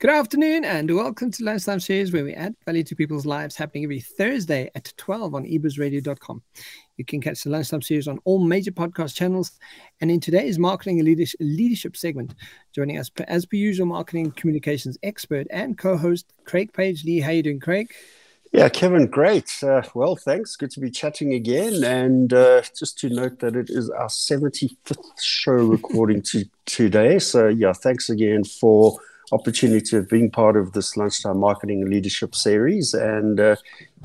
Good 0.00 0.08
afternoon 0.08 0.64
and 0.64 0.90
welcome 0.96 1.30
to 1.30 1.44
Lunchtime 1.44 1.78
Series, 1.78 2.10
where 2.10 2.24
we 2.24 2.32
add 2.32 2.54
value 2.64 2.82
to 2.84 2.96
people's 2.96 3.26
lives, 3.26 3.54
happening 3.54 3.84
every 3.84 4.00
Thursday 4.00 4.70
at 4.74 4.90
12 4.96 5.34
on 5.34 5.44
ebuzzradio.com. 5.44 6.42
You 6.96 7.04
can 7.04 7.20
catch 7.20 7.44
the 7.44 7.50
Lunchtime 7.50 7.82
Series 7.82 8.08
on 8.08 8.18
all 8.24 8.38
major 8.38 8.70
podcast 8.70 9.14
channels. 9.14 9.58
And 10.00 10.10
in 10.10 10.18
today's 10.18 10.58
marketing 10.58 11.00
and 11.00 11.06
leadership, 11.06 11.38
leadership 11.40 11.98
segment, 11.98 12.34
joining 12.74 12.96
us 12.96 13.10
as 13.28 13.44
per 13.44 13.56
usual, 13.56 13.88
marketing 13.88 14.30
communications 14.30 14.96
expert 15.02 15.46
and 15.50 15.76
co-host 15.76 16.32
Craig 16.46 16.72
Page 16.72 17.04
Lee. 17.04 17.20
How 17.20 17.32
you 17.32 17.42
doing, 17.42 17.60
Craig? 17.60 17.92
Yeah, 18.52 18.70
Kevin, 18.70 19.06
great. 19.06 19.54
Uh, 19.62 19.82
well, 19.92 20.16
thanks. 20.16 20.56
Good 20.56 20.70
to 20.70 20.80
be 20.80 20.90
chatting 20.90 21.34
again. 21.34 21.84
And 21.84 22.32
uh, 22.32 22.62
just 22.74 22.98
to 23.00 23.10
note 23.10 23.40
that 23.40 23.54
it 23.54 23.68
is 23.68 23.90
our 23.90 24.08
75th 24.08 25.20
show 25.20 25.52
recording 25.52 26.22
to, 26.22 26.46
today. 26.64 27.18
So, 27.18 27.48
yeah, 27.48 27.74
thanks 27.74 28.08
again 28.08 28.44
for 28.44 28.98
opportunity 29.32 29.96
of 29.96 30.08
being 30.08 30.30
part 30.30 30.56
of 30.56 30.72
this 30.72 30.96
lunchtime 30.96 31.38
marketing 31.38 31.82
and 31.82 31.90
leadership 31.90 32.34
series 32.34 32.94
and 32.94 33.38
uh, 33.40 33.56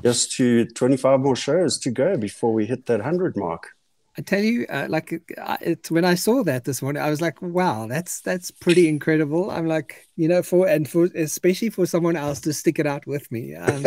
just 0.04 0.32
to 0.34 0.66
25 0.66 1.20
more 1.20 1.36
shows 1.36 1.78
to 1.80 1.92
go 1.92 2.18
before 2.18 2.54
we 2.54 2.66
hit 2.66 2.86
that 2.86 3.00
100 3.00 3.36
mark 3.36 3.76
I 4.18 4.22
tell 4.22 4.42
you, 4.42 4.66
uh, 4.70 4.88
like 4.90 5.22
it's 5.60 5.92
when 5.92 6.06
I 6.06 6.16
saw 6.16 6.42
that 6.44 6.64
this 6.64 6.82
morning, 6.82 7.02
I 7.04 7.10
was 7.10 7.20
like, 7.20 7.42
"Wow, 7.42 7.86
that's 7.88 8.22
that's 8.22 8.50
pretty 8.50 8.88
incredible." 8.88 9.52
I'm 9.52 9.68
like, 9.68 10.08
you 10.16 10.30
know, 10.30 10.42
for 10.42 10.70
and 10.70 10.90
for 10.90 11.10
especially 11.16 11.70
for 11.70 11.86
someone 11.86 12.16
else 12.16 12.40
to 12.42 12.54
stick 12.54 12.80
it 12.80 12.88
out 12.88 13.06
with 13.06 13.30
me. 13.30 13.56
Um, 13.56 13.84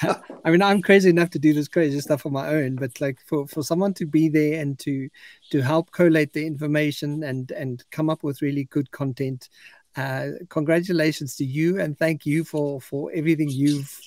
I 0.44 0.50
mean, 0.50 0.62
I'm 0.62 0.80
crazy 0.80 1.10
enough 1.10 1.30
to 1.30 1.40
do 1.40 1.52
this 1.52 1.66
crazy 1.66 2.00
stuff 2.00 2.24
on 2.24 2.32
my 2.32 2.48
own, 2.48 2.76
but 2.76 3.00
like 3.00 3.18
for 3.26 3.48
for 3.48 3.64
someone 3.64 3.94
to 3.94 4.06
be 4.06 4.28
there 4.28 4.60
and 4.60 4.78
to 4.80 5.08
to 5.50 5.60
help 5.60 5.90
collate 5.90 6.34
the 6.34 6.46
information 6.46 7.24
and 7.24 7.50
and 7.50 7.82
come 7.90 8.08
up 8.08 8.22
with 8.22 8.42
really 8.42 8.64
good 8.64 8.92
content, 8.92 9.48
uh, 9.96 10.28
congratulations 10.48 11.36
to 11.36 11.44
you 11.44 11.80
and 11.80 11.98
thank 11.98 12.26
you 12.26 12.44
for 12.44 12.80
for 12.80 13.10
everything 13.14 13.48
you've 13.48 14.00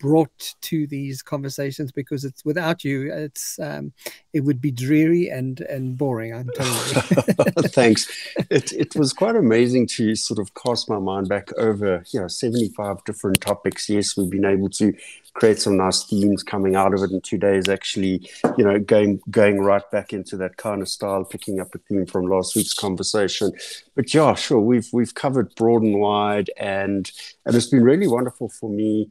brought 0.00 0.54
to 0.62 0.86
these 0.86 1.22
conversations 1.22 1.92
because 1.92 2.24
it's 2.24 2.44
without 2.44 2.82
you 2.82 3.12
it's 3.12 3.58
um, 3.60 3.92
it 4.32 4.40
would 4.40 4.60
be 4.60 4.70
dreary 4.70 5.28
and 5.28 5.60
and 5.60 5.96
boring 5.96 6.34
i'm 6.34 6.48
telling 6.54 6.72
you. 6.72 7.30
Thanks. 7.68 8.08
It, 8.50 8.72
it 8.72 8.96
was 8.96 9.12
quite 9.12 9.36
amazing 9.36 9.86
to 9.88 10.14
sort 10.14 10.38
of 10.38 10.54
cast 10.54 10.88
my 10.88 10.98
mind 10.98 11.28
back 11.28 11.52
over 11.58 12.04
you 12.12 12.20
know 12.20 12.28
75 12.28 13.04
different 13.04 13.40
topics. 13.40 13.88
Yes 13.88 14.16
we've 14.16 14.30
been 14.30 14.44
able 14.44 14.68
to 14.70 14.94
create 15.34 15.60
some 15.60 15.76
nice 15.76 16.04
themes 16.04 16.42
coming 16.42 16.74
out 16.74 16.92
of 16.92 17.02
it 17.02 17.10
in 17.10 17.20
two 17.20 17.38
days. 17.38 17.68
actually 17.68 18.28
you 18.56 18.64
know 18.64 18.78
going 18.78 19.20
going 19.30 19.60
right 19.60 19.88
back 19.90 20.12
into 20.12 20.36
that 20.36 20.56
kind 20.56 20.82
of 20.82 20.88
style 20.88 21.24
picking 21.24 21.60
up 21.60 21.74
a 21.74 21.78
theme 21.78 22.06
from 22.06 22.26
last 22.26 22.56
week's 22.56 22.74
conversation. 22.74 23.52
But 23.94 24.12
yeah 24.14 24.34
sure 24.34 24.60
we've 24.60 24.88
we've 24.92 25.14
covered 25.14 25.54
broad 25.54 25.82
and 25.82 26.00
wide 26.00 26.50
and 26.56 27.10
and 27.46 27.54
it's 27.54 27.68
been 27.68 27.84
really 27.84 28.08
wonderful 28.08 28.48
for 28.48 28.70
me 28.70 29.10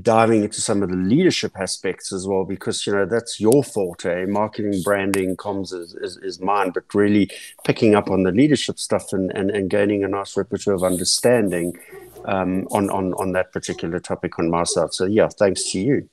diving 0.00 0.42
into 0.44 0.60
some 0.60 0.82
of 0.82 0.88
the 0.88 0.96
leadership 0.96 1.52
aspects 1.58 2.12
as 2.12 2.26
well, 2.26 2.44
because 2.44 2.86
you 2.86 2.94
know 2.94 3.04
that's 3.04 3.40
your 3.40 3.62
forte. 3.62 4.24
Marketing, 4.26 4.80
branding, 4.82 5.36
comms 5.36 5.72
is, 5.72 5.94
is, 5.94 6.16
is 6.18 6.40
mine, 6.40 6.70
but 6.70 6.84
really 6.94 7.30
picking 7.64 7.94
up 7.94 8.10
on 8.10 8.22
the 8.22 8.32
leadership 8.32 8.78
stuff 8.78 9.12
and, 9.12 9.30
and, 9.32 9.50
and 9.50 9.68
gaining 9.68 10.04
a 10.04 10.08
nice 10.08 10.36
repertoire 10.36 10.76
of 10.76 10.84
understanding 10.84 11.76
um, 12.24 12.66
on, 12.70 12.88
on 12.90 13.12
on 13.14 13.32
that 13.32 13.52
particular 13.52 14.00
topic 14.00 14.38
on 14.38 14.50
my 14.50 14.64
side. 14.64 14.94
So 14.94 15.04
yeah, 15.04 15.28
thanks 15.28 15.70
to 15.72 15.80
you. 15.80 16.08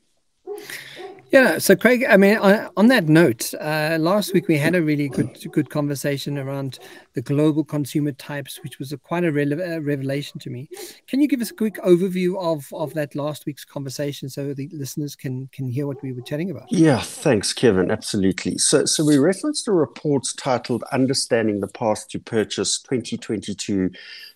Yeah. 1.31 1.59
So, 1.59 1.75
Craig, 1.75 2.05
I 2.09 2.17
mean, 2.17 2.37
on, 2.37 2.69
on 2.75 2.87
that 2.87 3.07
note, 3.07 3.53
uh, 3.59 3.97
last 3.99 4.33
week 4.33 4.47
we 4.47 4.57
had 4.57 4.75
a 4.75 4.81
really 4.81 5.09
good 5.09 5.37
good 5.51 5.69
conversation 5.69 6.37
around 6.37 6.79
the 7.13 7.21
global 7.21 7.63
consumer 7.63 8.11
types, 8.13 8.59
which 8.63 8.79
was 8.79 8.91
a, 8.91 8.97
quite 8.97 9.23
a 9.23 9.31
rele- 9.31 9.85
revelation 9.85 10.39
to 10.39 10.49
me. 10.49 10.69
Can 11.07 11.21
you 11.21 11.27
give 11.27 11.41
us 11.41 11.51
a 11.51 11.55
quick 11.55 11.75
overview 11.75 12.37
of 12.39 12.67
of 12.73 12.93
that 12.95 13.15
last 13.15 13.45
week's 13.45 13.65
conversation 13.65 14.29
so 14.29 14.53
the 14.53 14.69
listeners 14.71 15.15
can 15.15 15.47
can 15.51 15.69
hear 15.69 15.85
what 15.85 16.01
we 16.01 16.13
were 16.13 16.21
chatting 16.21 16.49
about? 16.49 16.71
Yeah. 16.71 16.99
Thanks, 16.99 17.53
Kevin. 17.53 17.91
Absolutely. 17.91 18.57
So, 18.57 18.85
so 18.85 19.05
we 19.05 19.17
referenced 19.17 19.67
a 19.67 19.71
report 19.71 20.25
titled 20.37 20.83
"Understanding 20.91 21.59
the 21.59 21.67
Path 21.67 22.07
to 22.09 22.19
Purchase 22.19 22.79
2022." 22.79 23.91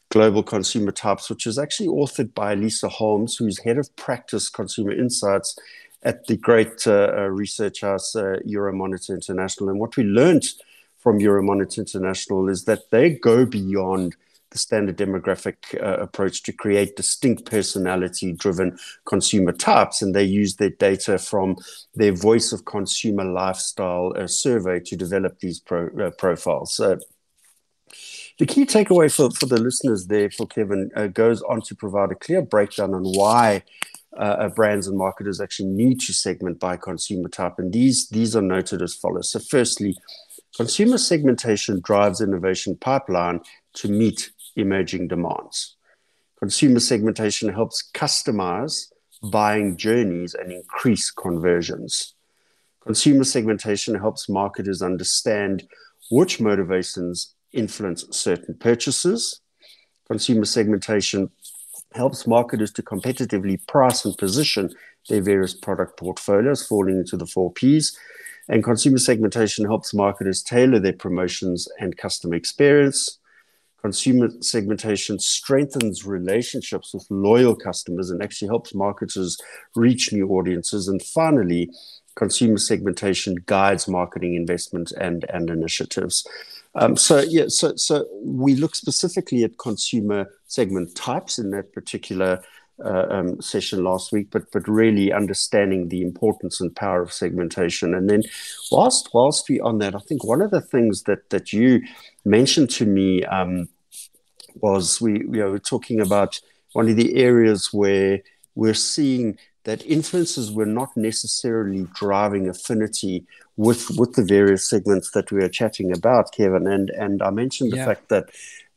Global 0.09 0.43
Consumer 0.43 0.91
Types, 0.91 1.27
which 1.27 1.47
is 1.47 1.57
actually 1.57 1.87
authored 1.87 2.35
by 2.35 2.53
Lisa 2.53 2.87
Holmes, 2.87 3.35
who's 3.35 3.57
head 3.63 3.79
of 3.79 3.95
practice 3.95 4.47
consumer 4.47 4.91
insights 4.91 5.57
at 6.03 6.27
the 6.27 6.37
great 6.37 6.85
uh, 6.85 7.11
uh, 7.15 7.27
research 7.29 7.81
house 7.81 8.15
uh, 8.15 8.37
Euromonitor 8.45 9.11
International. 9.11 9.69
And 9.69 9.79
what 9.79 9.95
we 9.97 10.03
learned 10.03 10.45
from 10.97 11.19
Euromonitor 11.19 11.77
International 11.77 12.49
is 12.49 12.65
that 12.65 12.91
they 12.91 13.11
go 13.11 13.45
beyond 13.45 14.15
the 14.51 14.57
standard 14.59 14.97
demographic 14.97 15.55
uh, 15.81 16.01
approach 16.01 16.43
to 16.43 16.53
create 16.53 16.95
distinct 16.95 17.49
personality 17.49 18.33
driven 18.33 18.77
consumer 19.05 19.51
types. 19.51 20.01
And 20.01 20.13
they 20.13 20.23
use 20.23 20.57
their 20.57 20.69
data 20.69 21.17
from 21.17 21.57
their 21.95 22.13
voice 22.13 22.51
of 22.51 22.65
consumer 22.65 23.23
lifestyle 23.23 24.13
uh, 24.15 24.27
survey 24.27 24.79
to 24.81 24.95
develop 24.95 25.39
these 25.39 25.59
pro, 25.59 25.87
uh, 25.99 26.11
profiles. 26.11 26.75
So, 26.75 26.99
the 28.39 28.47
key 28.47 28.65
takeaway 28.65 29.13
for, 29.13 29.29
for 29.29 29.45
the 29.45 29.61
listeners 29.61 30.07
there, 30.07 30.29
for 30.31 30.47
Kevin, 30.47 30.89
goes 31.13 31.43
on 31.43 31.61
to 31.61 31.75
provide 31.75 32.11
a 32.11 32.15
clear 32.15 32.41
breakdown 32.41 32.95
on 32.95 33.03
why 33.03 33.61
uh, 34.17 34.49
brands 34.49 34.87
and 34.87 34.97
marketers 34.97 35.41
actually 35.41 35.69
need 35.69 35.99
to 36.01 36.13
segment 36.13 36.59
by 36.59 36.77
consumer 36.77 37.29
type. 37.29 37.53
And 37.57 37.73
these, 37.73 38.07
these 38.09 38.35
are 38.35 38.41
noted 38.41 38.81
as 38.81 38.93
follows. 38.95 39.31
So, 39.31 39.39
firstly, 39.39 39.95
consumer 40.55 40.97
segmentation 40.97 41.81
drives 41.81 42.21
innovation 42.21 42.77
pipeline 42.79 43.41
to 43.75 43.87
meet 43.89 44.31
emerging 44.55 45.07
demands. 45.07 45.75
Consumer 46.39 46.79
segmentation 46.79 47.49
helps 47.49 47.89
customize 47.93 48.87
buying 49.23 49.77
journeys 49.77 50.33
and 50.33 50.51
increase 50.51 51.09
conversions. 51.09 52.15
Consumer 52.81 53.23
segmentation 53.23 53.95
helps 53.95 54.27
marketers 54.27 54.81
understand 54.81 55.65
which 56.11 56.41
motivations 56.41 57.33
influence 57.53 58.05
certain 58.11 58.55
purchases. 58.55 59.39
Consumer 60.07 60.43
segmentation 60.43 61.29
helps 61.93 62.27
marketers 62.27 62.71
to 62.73 62.83
competitively 62.83 63.65
price 63.67 64.05
and 64.05 64.17
position 64.17 64.69
their 65.09 65.21
various 65.21 65.53
product 65.53 65.97
portfolios, 65.97 66.65
falling 66.65 66.97
into 66.97 67.17
the 67.17 67.25
four 67.25 67.51
Ps. 67.51 67.97
And 68.49 68.63
consumer 68.63 68.97
segmentation 68.97 69.65
helps 69.65 69.93
marketers 69.93 70.43
tailor 70.43 70.79
their 70.79 70.93
promotions 70.93 71.67
and 71.79 71.95
customer 71.97 72.35
experience. 72.35 73.19
Consumer 73.81 74.29
segmentation 74.39 75.19
strengthens 75.19 76.05
relationships 76.05 76.93
with 76.93 77.05
loyal 77.09 77.55
customers 77.55 78.09
and 78.09 78.23
actually 78.23 78.47
helps 78.47 78.73
marketers 78.73 79.37
reach 79.75 80.13
new 80.13 80.29
audiences. 80.29 80.87
And 80.87 81.01
finally, 81.01 81.69
consumer 82.15 82.57
segmentation 82.57 83.35
guides 83.45 83.87
marketing 83.87 84.35
investment 84.35 84.91
and, 84.93 85.25
and 85.33 85.49
initiatives. 85.49 86.25
Um, 86.75 86.97
so 86.97 87.21
yeah, 87.21 87.45
so 87.47 87.75
so 87.75 88.07
we 88.23 88.55
look 88.55 88.75
specifically 88.75 89.43
at 89.43 89.57
consumer 89.57 90.27
segment 90.47 90.95
types 90.95 91.37
in 91.37 91.51
that 91.51 91.71
particular 91.71 92.41
uh, 92.83 93.05
um, 93.09 93.41
session 93.41 93.83
last 93.83 94.11
week, 94.11 94.29
but 94.31 94.51
but 94.51 94.67
really 94.67 95.13
understanding 95.13 95.89
the 95.89 96.01
importance 96.01 96.59
and 96.59 96.75
power 96.75 97.01
of 97.01 97.13
segmentation. 97.13 97.93
And 97.93 98.09
then, 98.09 98.23
whilst 98.71 99.09
whilst 99.13 99.49
we 99.49 99.59
on 99.59 99.77
that, 99.79 99.95
I 99.95 99.99
think 99.99 100.23
one 100.23 100.41
of 100.41 100.51
the 100.51 100.61
things 100.61 101.03
that 101.03 101.29
that 101.29 101.53
you 101.53 101.81
mentioned 102.25 102.71
to 102.71 102.85
me 102.85 103.23
um, 103.25 103.69
was 104.55 104.99
we 104.99 105.19
know, 105.19 105.51
were 105.51 105.59
talking 105.59 106.01
about 106.01 106.39
one 106.73 106.89
of 106.89 106.95
the 106.95 107.15
areas 107.17 107.71
where 107.71 108.21
we're 108.55 108.73
seeing 108.73 109.37
that 109.63 109.81
influencers 109.81 110.53
were 110.53 110.65
not 110.65 110.95
necessarily 110.97 111.87
driving 111.93 112.49
affinity 112.49 113.25
with 113.57 113.89
with 113.97 114.13
the 114.13 114.23
various 114.23 114.67
segments 114.69 115.11
that 115.11 115.31
we 115.31 115.43
are 115.43 115.49
chatting 115.49 115.95
about, 115.95 116.31
Kevin. 116.31 116.67
And 116.67 116.89
and 116.91 117.21
I 117.21 117.29
mentioned 117.29 117.71
the 117.71 117.77
yeah. 117.77 117.85
fact 117.85 118.09
that 118.09 118.29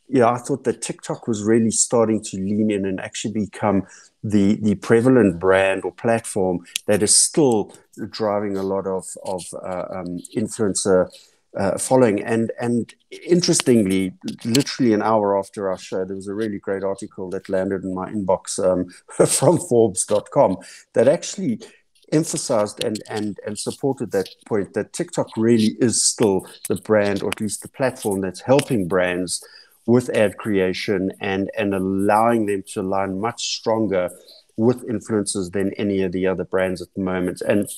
yeah, 0.08 0.30
I 0.30 0.38
thought 0.38 0.64
that 0.64 0.82
TikTok 0.82 1.26
was 1.26 1.42
really 1.42 1.72
starting 1.72 2.22
to 2.24 2.36
lean 2.36 2.70
in 2.70 2.84
and 2.84 3.00
actually 3.00 3.34
become 3.34 3.86
the 4.22 4.56
the 4.56 4.76
prevalent 4.76 5.38
brand 5.38 5.84
or 5.84 5.92
platform 5.92 6.64
that 6.86 7.02
is 7.02 7.14
still 7.14 7.72
driving 8.10 8.56
a 8.56 8.62
lot 8.62 8.86
of 8.86 9.06
of 9.24 9.44
uh, 9.64 9.86
um, 9.90 10.20
influencer 10.36 11.08
uh, 11.56 11.78
following. 11.78 12.22
And 12.22 12.52
and 12.60 12.94
interestingly, 13.26 14.12
literally 14.44 14.92
an 14.92 15.02
hour 15.02 15.38
after 15.38 15.70
our 15.70 15.78
show, 15.78 16.04
there 16.04 16.16
was 16.16 16.28
a 16.28 16.34
really 16.34 16.58
great 16.58 16.84
article 16.84 17.30
that 17.30 17.48
landed 17.48 17.82
in 17.82 17.94
my 17.94 18.10
inbox 18.10 18.62
um, 18.62 18.90
from 19.26 19.58
Forbes.com 19.58 20.58
that 20.92 21.08
actually 21.08 21.60
emphasized 22.12 22.82
and, 22.84 23.02
and, 23.08 23.38
and 23.46 23.58
supported 23.58 24.12
that 24.12 24.28
point 24.46 24.74
that 24.74 24.92
TikTok 24.92 25.28
really 25.36 25.76
is 25.80 26.02
still 26.02 26.46
the 26.68 26.76
brand, 26.76 27.22
or 27.22 27.28
at 27.28 27.40
least 27.40 27.62
the 27.62 27.68
platform 27.68 28.20
that's 28.20 28.42
helping 28.42 28.88
brands 28.88 29.44
with 29.86 30.08
ad 30.10 30.36
creation 30.36 31.12
and, 31.20 31.50
and 31.56 31.74
allowing 31.74 32.46
them 32.46 32.64
to 32.68 32.80
align 32.80 33.20
much 33.20 33.56
stronger 33.56 34.10
with 34.56 34.86
influencers 34.88 35.52
than 35.52 35.72
any 35.74 36.02
of 36.02 36.12
the 36.12 36.26
other 36.26 36.44
brands 36.44 36.80
at 36.80 36.92
the 36.94 37.00
moment. 37.00 37.40
And 37.42 37.68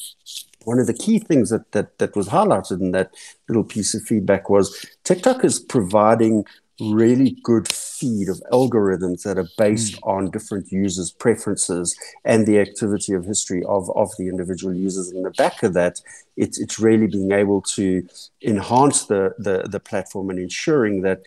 one 0.64 0.78
of 0.78 0.86
the 0.86 0.94
key 0.94 1.18
things 1.18 1.50
that, 1.50 1.72
that, 1.72 1.98
that 1.98 2.14
was 2.14 2.28
highlighted 2.28 2.80
in 2.80 2.92
that 2.92 3.14
little 3.48 3.64
piece 3.64 3.94
of 3.94 4.02
feedback 4.02 4.48
was 4.48 4.86
TikTok 5.04 5.44
is 5.44 5.58
providing 5.58 6.44
really 6.80 7.36
good 7.42 7.66
feed 7.68 8.28
of 8.28 8.40
algorithms 8.52 9.22
that 9.22 9.38
are 9.38 9.48
based 9.56 9.94
mm. 9.94 10.08
on 10.08 10.30
different 10.30 10.70
users' 10.70 11.10
preferences 11.10 11.96
and 12.24 12.46
the 12.46 12.58
activity 12.60 13.12
of 13.12 13.24
history 13.24 13.62
of, 13.64 13.90
of 13.96 14.10
the 14.18 14.28
individual 14.28 14.74
users. 14.74 15.10
In 15.10 15.22
the 15.22 15.30
back 15.32 15.62
of 15.62 15.74
that, 15.74 16.00
it's, 16.36 16.60
it's 16.60 16.78
really 16.78 17.08
being 17.08 17.32
able 17.32 17.62
to 17.62 18.06
enhance 18.42 19.06
the, 19.06 19.34
the, 19.38 19.64
the 19.68 19.80
platform 19.80 20.30
and 20.30 20.38
ensuring 20.38 21.02
that 21.02 21.22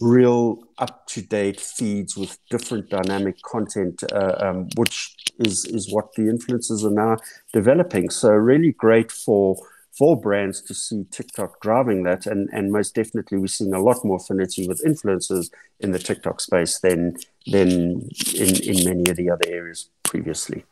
real 0.00 0.62
up 0.78 1.06
to 1.06 1.22
date 1.22 1.60
feeds 1.60 2.16
with 2.16 2.36
different 2.50 2.90
dynamic 2.90 3.40
content, 3.42 4.02
uh, 4.12 4.34
um, 4.38 4.68
which 4.76 5.14
is, 5.38 5.64
is 5.66 5.90
what 5.92 6.12
the 6.14 6.22
influencers 6.22 6.84
are 6.84 6.90
now 6.90 7.16
developing. 7.52 8.10
So, 8.10 8.30
really 8.30 8.72
great 8.72 9.10
for 9.10 9.56
for 9.96 10.20
brands 10.20 10.60
to 10.62 10.74
see 10.74 11.04
TikTok 11.10 11.60
driving 11.60 12.02
that. 12.04 12.26
And, 12.26 12.48
and 12.52 12.72
most 12.72 12.94
definitely, 12.94 13.38
we're 13.38 13.46
seeing 13.46 13.74
a 13.74 13.82
lot 13.82 14.04
more 14.04 14.16
affinity 14.16 14.66
with 14.66 14.84
influencers 14.84 15.50
in 15.80 15.92
the 15.92 15.98
TikTok 15.98 16.40
space 16.40 16.78
than, 16.80 17.16
than 17.46 18.08
in, 18.34 18.56
in 18.62 18.84
many 18.84 19.10
of 19.10 19.16
the 19.16 19.30
other 19.30 19.48
areas 19.48 19.90
previously. 20.02 20.64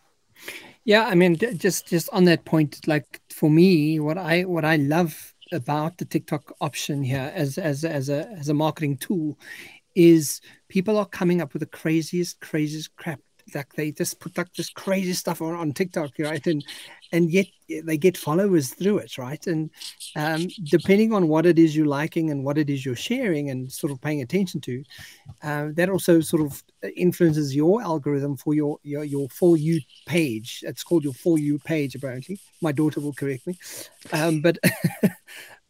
Yeah, 0.84 1.06
I 1.06 1.14
mean, 1.14 1.36
just 1.36 1.86
just 1.86 2.08
on 2.12 2.24
that 2.24 2.44
point, 2.44 2.88
like 2.88 3.20
for 3.30 3.48
me, 3.48 4.00
what 4.00 4.18
I 4.18 4.42
what 4.42 4.64
I 4.64 4.76
love 4.76 5.32
about 5.52 5.98
the 5.98 6.04
TikTok 6.04 6.52
option 6.60 7.04
here 7.04 7.30
as 7.34 7.56
as 7.56 7.84
as 7.84 8.08
a 8.08 8.28
as 8.30 8.48
a 8.48 8.54
marketing 8.54 8.96
tool 8.96 9.38
is 9.94 10.40
people 10.68 10.98
are 10.98 11.06
coming 11.06 11.40
up 11.40 11.52
with 11.52 11.60
the 11.60 11.66
craziest 11.66 12.40
craziest 12.40 12.96
crap 12.96 13.20
like 13.54 13.72
they 13.74 13.92
just 13.92 14.20
put 14.20 14.36
like 14.36 14.52
this 14.54 14.70
crazy 14.70 15.12
stuff 15.12 15.42
on, 15.42 15.54
on 15.54 15.72
TikTok, 15.72 16.10
right? 16.18 16.46
And 16.46 16.64
and 17.12 17.30
yet 17.30 17.46
they 17.84 17.96
get 17.96 18.16
followers 18.16 18.70
through 18.70 18.98
it, 18.98 19.18
right? 19.18 19.46
And 19.46 19.70
um, 20.16 20.48
depending 20.64 21.12
on 21.12 21.28
what 21.28 21.46
it 21.46 21.58
is 21.58 21.76
you're 21.76 21.86
liking 21.86 22.30
and 22.30 22.44
what 22.44 22.58
it 22.58 22.70
is 22.70 22.84
you're 22.84 22.96
sharing 22.96 23.50
and 23.50 23.70
sort 23.70 23.92
of 23.92 24.00
paying 24.00 24.22
attention 24.22 24.60
to, 24.62 24.82
uh, 25.42 25.68
that 25.74 25.90
also 25.90 26.20
sort 26.20 26.42
of 26.42 26.62
influences 26.96 27.54
your 27.54 27.82
algorithm 27.82 28.36
for 28.36 28.54
your 28.54 28.78
your 28.82 29.04
your 29.04 29.28
for 29.28 29.56
you 29.56 29.80
page. 30.06 30.64
It's 30.66 30.82
called 30.82 31.04
your 31.04 31.14
for 31.14 31.38
you 31.38 31.58
page, 31.58 31.94
apparently. 31.94 32.40
My 32.60 32.72
daughter 32.72 33.00
will 33.00 33.14
correct 33.14 33.46
me, 33.46 33.58
um, 34.12 34.40
but. 34.40 34.58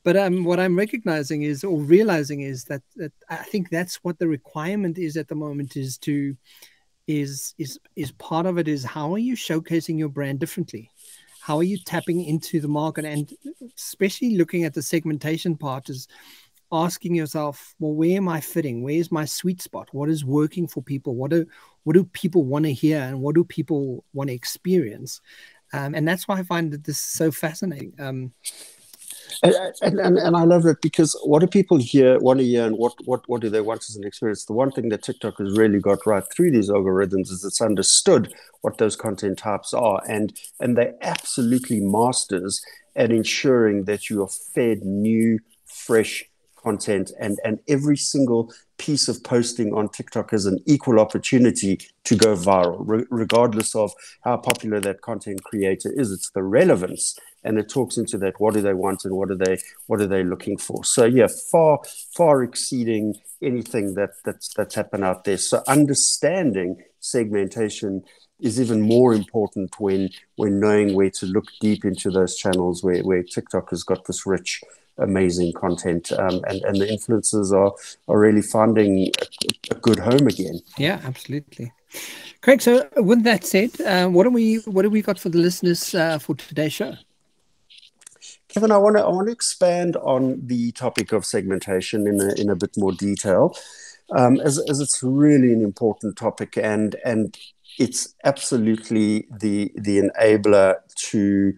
but 0.04 0.16
um, 0.16 0.42
what 0.42 0.58
I'm 0.58 0.76
recognizing 0.76 1.42
is 1.42 1.62
or 1.62 1.80
realizing 1.80 2.40
is 2.40 2.64
that, 2.64 2.82
that 2.96 3.12
I 3.28 3.36
think 3.36 3.70
that's 3.70 4.02
what 4.02 4.18
the 4.18 4.26
requirement 4.26 4.98
is 4.98 5.16
at 5.16 5.28
the 5.28 5.36
moment 5.36 5.76
is 5.76 5.96
to 5.98 6.36
is 7.06 7.54
is 7.58 7.78
is 7.96 8.12
part 8.12 8.46
of 8.46 8.58
it 8.58 8.68
is 8.68 8.84
how 8.84 9.12
are 9.12 9.18
you 9.18 9.34
showcasing 9.34 9.98
your 9.98 10.08
brand 10.08 10.38
differently 10.38 10.90
how 11.42 11.56
are 11.56 11.64
you 11.64 11.76
tapping 11.76 12.24
into 12.24 12.60
the 12.60 12.68
market? 12.68 13.04
And 13.04 13.32
especially 13.76 14.36
looking 14.36 14.62
at 14.62 14.74
the 14.74 14.82
segmentation 14.82 15.56
part 15.56 15.90
is 15.90 16.06
asking 16.70 17.14
yourself 17.14 17.74
well 17.80 17.92
where 17.92 18.16
am 18.16 18.28
i 18.28 18.40
fitting? 18.40 18.82
Where's 18.82 19.10
my 19.10 19.24
sweet 19.24 19.60
spot? 19.60 19.88
What 19.92 20.08
is 20.08 20.24
working 20.24 20.68
for 20.68 20.82
people? 20.82 21.16
What 21.16 21.32
do 21.32 21.44
what 21.82 21.94
do 21.94 22.04
people 22.04 22.44
want 22.44 22.64
to 22.66 22.72
hear 22.72 23.00
and 23.00 23.20
what 23.20 23.34
do 23.34 23.44
people 23.44 24.04
want 24.12 24.28
to 24.28 24.34
experience? 24.34 25.20
Um, 25.72 25.94
and 25.94 26.06
that's 26.06 26.28
why 26.28 26.38
i 26.38 26.42
find 26.42 26.72
that 26.72 26.84
this 26.84 26.96
is 26.96 27.02
so 27.02 27.32
fascinating. 27.32 27.94
Um, 27.98 28.32
and, 29.42 29.98
and, 29.98 30.18
and 30.18 30.36
I 30.36 30.44
love 30.44 30.62
that 30.64 30.80
because 30.80 31.18
what 31.24 31.40
do 31.40 31.46
people 31.46 31.78
hear 31.78 32.18
want 32.18 32.40
to 32.40 32.44
hear 32.44 32.64
and 32.66 32.76
what, 32.76 32.94
what, 33.04 33.28
what 33.28 33.40
do 33.40 33.50
they 33.50 33.60
want 33.60 33.84
as 33.88 33.96
an 33.96 34.04
experience? 34.04 34.44
The 34.44 34.52
one 34.52 34.70
thing 34.70 34.88
that 34.90 35.02
TikTok 35.02 35.38
has 35.38 35.56
really 35.56 35.78
got 35.78 36.06
right 36.06 36.24
through 36.34 36.52
these 36.52 36.70
algorithms 36.70 37.30
is 37.30 37.44
it's 37.44 37.60
understood 37.60 38.34
what 38.62 38.78
those 38.78 38.96
content 38.96 39.38
types 39.38 39.74
are 39.74 40.00
and 40.08 40.32
and 40.60 40.76
they're 40.76 40.94
absolutely 41.02 41.80
masters 41.80 42.62
at 42.94 43.10
ensuring 43.10 43.84
that 43.84 44.08
you 44.08 44.22
are 44.22 44.28
fed 44.28 44.84
new, 44.84 45.38
fresh 45.66 46.24
content 46.62 47.10
and 47.18 47.40
and 47.44 47.58
every 47.68 47.96
single 47.96 48.52
piece 48.78 49.08
of 49.08 49.22
posting 49.22 49.72
on 49.72 49.88
TikTok 49.88 50.32
is 50.32 50.46
an 50.46 50.58
equal 50.66 50.98
opportunity 50.98 51.78
to 52.04 52.16
go 52.16 52.34
viral, 52.34 52.78
re- 52.80 53.04
regardless 53.10 53.76
of 53.76 53.92
how 54.22 54.36
popular 54.36 54.80
that 54.80 55.02
content 55.02 55.42
creator 55.44 55.92
is. 55.94 56.10
It's 56.10 56.30
the 56.30 56.42
relevance 56.42 57.16
and 57.44 57.58
it 57.58 57.68
talks 57.68 57.96
into 57.96 58.18
that 58.18 58.40
what 58.40 58.54
do 58.54 58.60
they 58.60 58.74
want 58.74 59.04
and 59.04 59.14
what 59.14 59.30
are 59.30 59.36
they 59.36 59.58
what 59.86 60.00
are 60.00 60.06
they 60.06 60.22
looking 60.24 60.56
for? 60.56 60.84
So 60.84 61.04
yeah 61.04 61.28
far 61.50 61.80
far 62.16 62.42
exceeding 62.42 63.14
anything 63.40 63.94
that 63.94 64.10
that's 64.24 64.52
that's 64.54 64.74
happened 64.74 65.04
out 65.04 65.24
there. 65.24 65.38
So 65.38 65.62
understanding 65.66 66.82
segmentation 67.00 68.02
is 68.40 68.60
even 68.60 68.80
more 68.82 69.14
important 69.14 69.78
when 69.78 70.10
when 70.36 70.60
knowing 70.60 70.94
where 70.94 71.10
to 71.10 71.26
look 71.26 71.46
deep 71.60 71.84
into 71.84 72.10
those 72.10 72.36
channels 72.36 72.82
where 72.82 73.02
where 73.02 73.22
TikTok 73.22 73.70
has 73.70 73.82
got 73.82 74.06
this 74.06 74.26
rich 74.26 74.60
amazing 74.98 75.52
content 75.54 76.12
um, 76.12 76.42
and 76.48 76.62
and 76.62 76.76
the 76.80 76.86
influencers 76.86 77.52
are 77.52 77.72
are 78.08 78.18
really 78.18 78.42
finding 78.42 79.08
a, 79.20 79.72
a 79.72 79.74
good 79.76 79.98
home 79.98 80.26
again. 80.26 80.60
Yeah 80.76 81.00
absolutely. 81.04 81.72
Craig, 82.40 82.60
so 82.60 82.88
with 82.96 83.22
that 83.22 83.44
said, 83.44 83.80
uh, 83.82 84.08
what 84.08 84.24
do 84.24 84.30
we 84.30 84.56
what 84.66 84.82
do 84.82 84.90
we 84.90 85.02
got 85.02 85.18
for 85.18 85.28
the 85.28 85.38
listeners 85.38 85.94
uh, 85.94 86.18
for 86.18 86.34
today's 86.34 86.72
show? 86.72 86.94
Kevin, 88.52 88.70
I 88.70 88.76
want 88.76 88.96
to 88.98 89.02
I 89.02 89.08
want 89.08 89.28
to 89.28 89.32
expand 89.32 89.96
on 89.96 90.46
the 90.46 90.72
topic 90.72 91.12
of 91.12 91.24
segmentation 91.24 92.06
in 92.06 92.20
a, 92.20 92.34
in 92.34 92.50
a 92.50 92.54
bit 92.54 92.76
more 92.76 92.92
detail, 92.92 93.56
um, 94.14 94.40
as, 94.40 94.58
as 94.68 94.78
it's 94.78 95.02
really 95.02 95.54
an 95.54 95.62
important 95.62 96.16
topic 96.16 96.58
and 96.58 96.96
and 97.02 97.38
it's 97.78 98.14
absolutely 98.24 99.26
the 99.30 99.72
the 99.74 100.02
enabler 100.02 100.76
to 100.96 101.54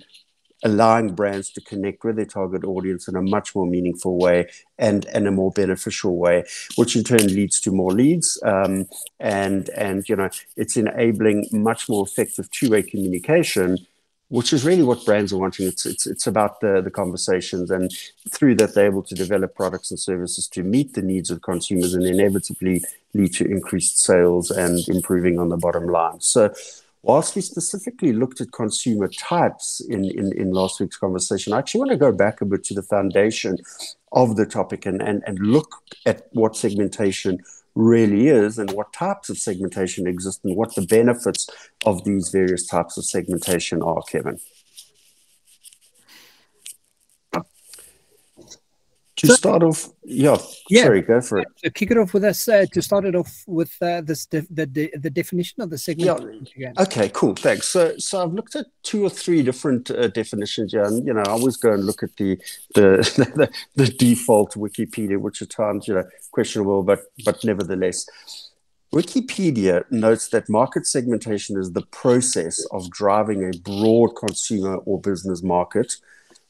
allowing 0.62 1.14
brands 1.14 1.50
to 1.50 1.60
connect 1.60 2.04
with 2.04 2.16
their 2.16 2.24
target 2.24 2.64
audience 2.64 3.06
in 3.06 3.16
a 3.16 3.22
much 3.22 3.54
more 3.54 3.66
meaningful 3.66 4.16
way 4.16 4.48
and, 4.78 5.04
and 5.12 5.28
a 5.28 5.30
more 5.30 5.50
beneficial 5.50 6.16
way, 6.16 6.42
which 6.76 6.96
in 6.96 7.04
turn 7.04 7.26
leads 7.26 7.60
to 7.60 7.70
more 7.70 7.92
leads. 7.92 8.40
Um, 8.42 8.86
and, 9.20 9.68
and, 9.70 10.08
you 10.08 10.16
know, 10.16 10.30
it's 10.56 10.78
enabling 10.78 11.48
much 11.52 11.86
more 11.90 12.06
effective 12.06 12.50
two-way 12.50 12.82
communication 12.82 13.76
which 14.28 14.52
is 14.52 14.64
really 14.64 14.82
what 14.82 15.04
brands 15.04 15.32
are 15.32 15.38
wanting. 15.38 15.66
It's 15.66 15.86
it's 15.86 16.06
it's 16.06 16.26
about 16.26 16.60
the 16.60 16.80
the 16.82 16.90
conversations, 16.90 17.70
and 17.70 17.92
through 18.30 18.56
that 18.56 18.74
they're 18.74 18.86
able 18.86 19.02
to 19.02 19.14
develop 19.14 19.54
products 19.54 19.90
and 19.90 20.00
services 20.00 20.48
to 20.48 20.62
meet 20.62 20.94
the 20.94 21.02
needs 21.02 21.30
of 21.30 21.42
consumers, 21.42 21.94
and 21.94 22.04
inevitably 22.04 22.82
lead 23.12 23.32
to 23.34 23.44
increased 23.44 23.98
sales 23.98 24.50
and 24.50 24.78
improving 24.88 25.38
on 25.38 25.48
the 25.48 25.56
bottom 25.56 25.86
line. 25.86 26.20
So. 26.20 26.52
Whilst 27.06 27.36
we 27.36 27.42
specifically 27.42 28.14
looked 28.14 28.40
at 28.40 28.50
consumer 28.52 29.08
types 29.08 29.82
in, 29.90 30.06
in, 30.06 30.32
in 30.32 30.52
last 30.52 30.80
week's 30.80 30.96
conversation, 30.96 31.52
I 31.52 31.58
actually 31.58 31.80
want 31.80 31.90
to 31.90 31.98
go 31.98 32.12
back 32.12 32.40
a 32.40 32.46
bit 32.46 32.64
to 32.64 32.72
the 32.72 32.80
foundation 32.82 33.58
of 34.12 34.36
the 34.36 34.46
topic 34.46 34.86
and, 34.86 35.02
and, 35.02 35.22
and 35.26 35.38
look 35.38 35.82
at 36.06 36.28
what 36.32 36.56
segmentation 36.56 37.40
really 37.74 38.28
is 38.28 38.58
and 38.58 38.70
what 38.72 38.92
types 38.92 39.28
of 39.28 39.38
segmentation 39.38 40.06
exist 40.06 40.40
and 40.44 40.56
what 40.56 40.74
the 40.74 40.82
benefits 40.86 41.48
of 41.84 42.04
these 42.04 42.28
various 42.28 42.66
types 42.66 42.96
of 42.96 43.04
segmentation 43.04 43.82
are, 43.82 44.02
Kevin. 44.02 44.38
To 49.24 49.30
so, 49.30 49.36
start 49.36 49.62
off, 49.62 49.88
yeah, 50.04 50.36
yeah, 50.68 50.82
sorry, 50.82 51.00
go 51.00 51.18
for 51.22 51.38
it. 51.38 51.48
So 51.56 51.70
kick 51.70 51.90
it 51.90 51.96
off 51.96 52.12
with 52.12 52.24
us 52.24 52.46
uh, 52.46 52.66
to 52.72 52.82
start 52.82 53.06
it 53.06 53.14
off 53.14 53.42
with 53.46 53.74
uh, 53.80 54.02
this 54.02 54.26
de- 54.26 54.46
the, 54.50 54.66
de- 54.66 54.92
the 54.98 55.08
definition 55.08 55.62
of 55.62 55.70
the 55.70 55.78
segment. 55.78 56.50
Yeah. 56.54 56.72
Okay, 56.78 57.10
cool, 57.14 57.34
thanks. 57.34 57.68
So, 57.68 57.96
so 57.96 58.22
I've 58.22 58.34
looked 58.34 58.54
at 58.54 58.66
two 58.82 59.02
or 59.02 59.08
three 59.08 59.42
different 59.42 59.90
uh, 59.90 60.08
definitions 60.08 60.72
here, 60.72 60.82
and 60.82 61.06
you 61.06 61.14
know, 61.14 61.22
I 61.22 61.30
always 61.30 61.56
go 61.56 61.72
and 61.72 61.84
look 61.86 62.02
at 62.02 62.14
the 62.16 62.38
the, 62.74 62.98
the 63.36 63.50
the 63.76 63.86
default 63.86 64.54
Wikipedia, 64.54 65.18
which 65.18 65.40
at 65.40 65.50
times 65.50 65.88
you 65.88 65.94
know 65.94 66.04
questionable, 66.30 66.82
but 66.82 67.00
but 67.24 67.42
nevertheless. 67.44 68.06
Wikipedia 68.92 69.84
notes 69.90 70.28
that 70.28 70.48
market 70.48 70.86
segmentation 70.86 71.58
is 71.58 71.72
the 71.72 71.82
process 71.86 72.64
of 72.70 72.88
driving 72.90 73.42
a 73.42 73.58
broad 73.58 74.10
consumer 74.14 74.76
or 74.76 75.00
business 75.00 75.42
market 75.42 75.96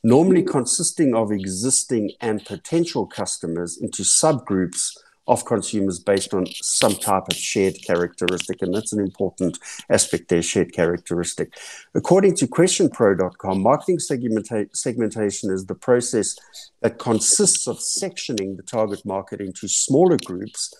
normally 0.05 0.43
consisting 0.43 1.15
of 1.15 1.33
existing 1.33 2.13
and 2.21 2.45
potential 2.45 3.07
customers 3.07 3.79
into 3.79 4.03
subgroups 4.03 4.93
of 5.27 5.45
consumers 5.47 5.99
based 5.99 6.35
on 6.35 6.45
some 6.61 6.95
type 6.95 7.25
of 7.31 7.37
shared 7.37 7.75
characteristic. 7.87 8.61
And 8.61 8.75
that's 8.75 8.93
an 8.93 9.01
important 9.01 9.59
aspect 9.89 10.29
there, 10.29 10.43
shared 10.43 10.75
characteristic. 10.75 11.57
According 11.95 12.37
to 12.37 12.47
questionpro.com, 12.47 13.63
marketing 13.63 13.99
segmenta- 13.99 14.77
segmentation 14.77 15.51
is 15.51 15.65
the 15.65 15.75
process 15.75 16.37
that 16.83 16.99
consists 16.99 17.67
of 17.67 17.79
sectioning 17.79 18.57
the 18.57 18.63
target 18.63 19.05
market 19.07 19.41
into 19.41 19.67
smaller 19.67 20.19
groups 20.27 20.75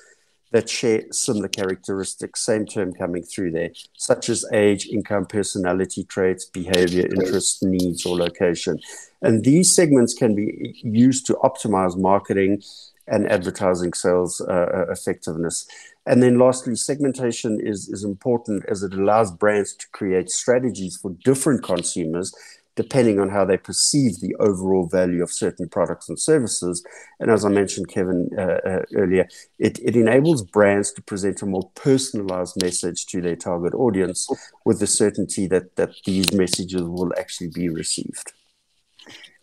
that 0.55 0.71
share 0.71 1.03
similar 1.11 1.49
characteristics, 1.49 2.47
same 2.47 2.65
term 2.65 2.93
coming 2.93 3.25
through 3.25 3.51
there, 3.51 3.71
such 3.97 4.29
as 4.29 4.45
age, 4.53 4.87
income, 4.87 5.27
personality 5.27 6.05
traits, 6.05 6.45
behavior, 6.45 7.07
interests, 7.07 7.61
needs, 7.65 8.07
or 8.07 8.17
location. 8.17 8.79
And 9.21 9.45
these 9.45 9.75
segments 9.75 10.15
can 10.15 10.37
be 10.37 10.81
used 10.85 11.27
to 11.27 11.35
optimize 11.43 11.99
marketing 11.99 12.63
and 13.09 13.29
advertising 13.33 13.95
sales 13.95 14.41
uh, 14.41 14.53
uh, 14.53 14.93
effectiveness. 14.93 15.67
And 16.07 16.23
then 16.23 16.39
lastly, 16.39 16.77
segmentation 16.77 17.59
is, 17.61 17.89
is 17.89 18.05
important 18.05 18.65
as 18.69 18.85
it 18.85 18.95
allows 18.95 19.33
brands 19.33 19.75
to 19.75 19.89
create 19.91 20.31
strategies 20.31 20.97
for 20.97 21.11
different 21.25 21.65
consumers 21.65 22.33
depending 22.77 23.21
on 23.21 23.29
how 23.29 23.45
they 23.45 23.57
perceive 23.57 24.21
the 24.21 24.35
overall 24.41 24.87
value 24.87 25.23
of 25.23 25.31
certain 25.31 25.69
products 25.69 26.09
and 26.09 26.19
services. 26.19 26.85
And 27.21 27.31
as 27.31 27.45
I 27.45 27.49
mentioned, 27.49 27.89
Kevin, 27.89 28.29
uh, 28.37 28.59
uh, 28.69 28.83
earlier, 28.95 29.29
it, 29.59 29.79
it 29.81 29.95
enables 29.95 30.43
brands 30.43 30.93
to 30.93 31.03
present 31.03 31.43
a 31.43 31.47
more 31.47 31.71
personalized 31.75 32.61
message 32.63 33.07
to 33.07 33.21
their 33.21 33.37
target 33.37 33.75
audience 33.75 34.29
with 34.65 34.81
the 34.81 34.87
certainty 34.87 35.47
that, 35.49 35.77
that 35.77 35.91
these 36.05 36.33
messages 36.33 36.83
will 36.83 37.13
actually 37.19 37.51
be 37.55 37.69
received. 37.69 38.33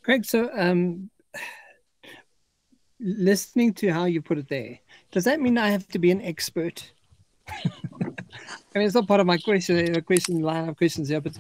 Craig, 0.04 0.26
so 0.26 0.50
um, 0.58 1.10
listening 3.00 3.74
to 3.76 3.90
how 3.90 4.06
you 4.06 4.22
put 4.22 4.40
it 4.40 4.50
there, 4.50 4.80
does 5.12 5.24
that 5.24 5.40
mean 5.40 5.58
I 5.58 5.70
have 5.70 5.88
to 5.90 6.00
be 6.00 6.12
an 6.12 6.22
expert? 6.22 6.92
I 8.74 8.80
mean, 8.80 8.86
it's 8.86 8.96
not 8.96 9.08
part 9.08 9.20
of 9.20 9.28
my 9.28 9.38
question, 9.38 9.96
a 9.96 10.02
question 10.02 10.42
line 10.42 10.70
of 10.70 10.78
questions 10.78 11.10
here, 11.10 11.22
but 11.22 11.34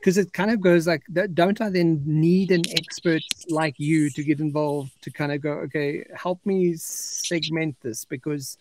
because 0.00 0.16
it 0.16 0.32
kind 0.32 0.50
of 0.50 0.60
goes 0.62 0.86
like, 0.86 1.02
don't 1.34 1.60
I 1.60 1.68
then 1.68 2.02
need 2.06 2.50
an 2.52 2.62
expert 2.72 3.22
like 3.50 3.74
you 3.78 4.08
to 4.10 4.24
get 4.24 4.40
involved 4.40 4.92
to 5.02 5.10
kind 5.10 5.30
of 5.30 5.42
go, 5.42 5.52
okay, 5.66 6.04
help 6.16 6.44
me 6.46 6.74
segment 6.76 7.76
this 7.82 8.06
because, 8.06 8.56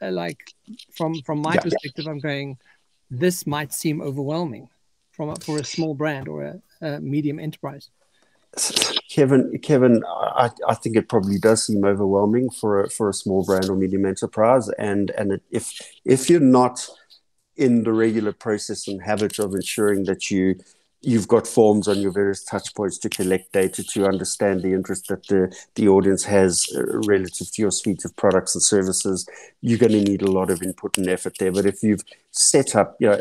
uh, 0.00 0.12
like, 0.12 0.54
from 0.92 1.20
from 1.22 1.42
my 1.42 1.54
yeah. 1.54 1.62
perspective, 1.62 2.06
I'm 2.06 2.20
going, 2.20 2.58
this 3.10 3.44
might 3.44 3.72
seem 3.72 4.00
overwhelming, 4.00 4.68
from 5.10 5.34
for 5.36 5.58
a 5.58 5.64
small 5.64 5.94
brand 5.94 6.28
or 6.28 6.44
a, 6.44 6.62
a 6.80 7.00
medium 7.00 7.40
enterprise. 7.40 7.90
Kevin, 9.10 9.58
Kevin, 9.58 10.02
I, 10.06 10.50
I, 10.66 10.74
think 10.74 10.96
it 10.96 11.08
probably 11.08 11.38
does 11.38 11.66
seem 11.66 11.84
overwhelming 11.84 12.50
for 12.50 12.84
a, 12.84 12.90
for 12.90 13.08
a 13.08 13.14
small 13.14 13.44
brand 13.44 13.68
or 13.68 13.76
medium 13.76 14.06
enterprise, 14.06 14.68
and 14.78 15.10
and 15.10 15.32
it, 15.32 15.42
if 15.50 15.72
if 16.04 16.30
you're 16.30 16.40
not 16.40 16.88
in 17.58 17.82
the 17.82 17.92
regular 17.92 18.32
process 18.32 18.88
and 18.88 19.02
habit 19.02 19.38
of 19.38 19.52
ensuring 19.52 20.04
that 20.04 20.30
you 20.30 20.54
you've 21.00 21.28
got 21.28 21.46
forms 21.46 21.86
on 21.86 21.98
your 22.00 22.10
various 22.10 22.42
touch 22.42 22.74
points 22.74 22.98
to 22.98 23.08
collect 23.08 23.52
data 23.52 23.84
to 23.84 24.04
understand 24.04 24.62
the 24.62 24.72
interest 24.72 25.06
that 25.06 25.24
the, 25.28 25.54
the 25.76 25.86
audience 25.86 26.24
has 26.24 26.66
uh, 26.74 26.82
relative 27.06 27.48
to 27.52 27.62
your 27.62 27.70
suite 27.70 28.04
of 28.04 28.16
products 28.16 28.56
and 28.56 28.62
services 28.62 29.28
you're 29.60 29.78
going 29.78 29.92
to 29.92 30.02
need 30.02 30.22
a 30.22 30.30
lot 30.30 30.50
of 30.50 30.60
input 30.60 30.98
and 30.98 31.08
effort 31.08 31.34
there. 31.38 31.52
But 31.52 31.66
if 31.66 31.82
you've 31.82 32.02
set 32.32 32.74
up 32.74 32.96
you 33.00 33.08
know 33.08 33.20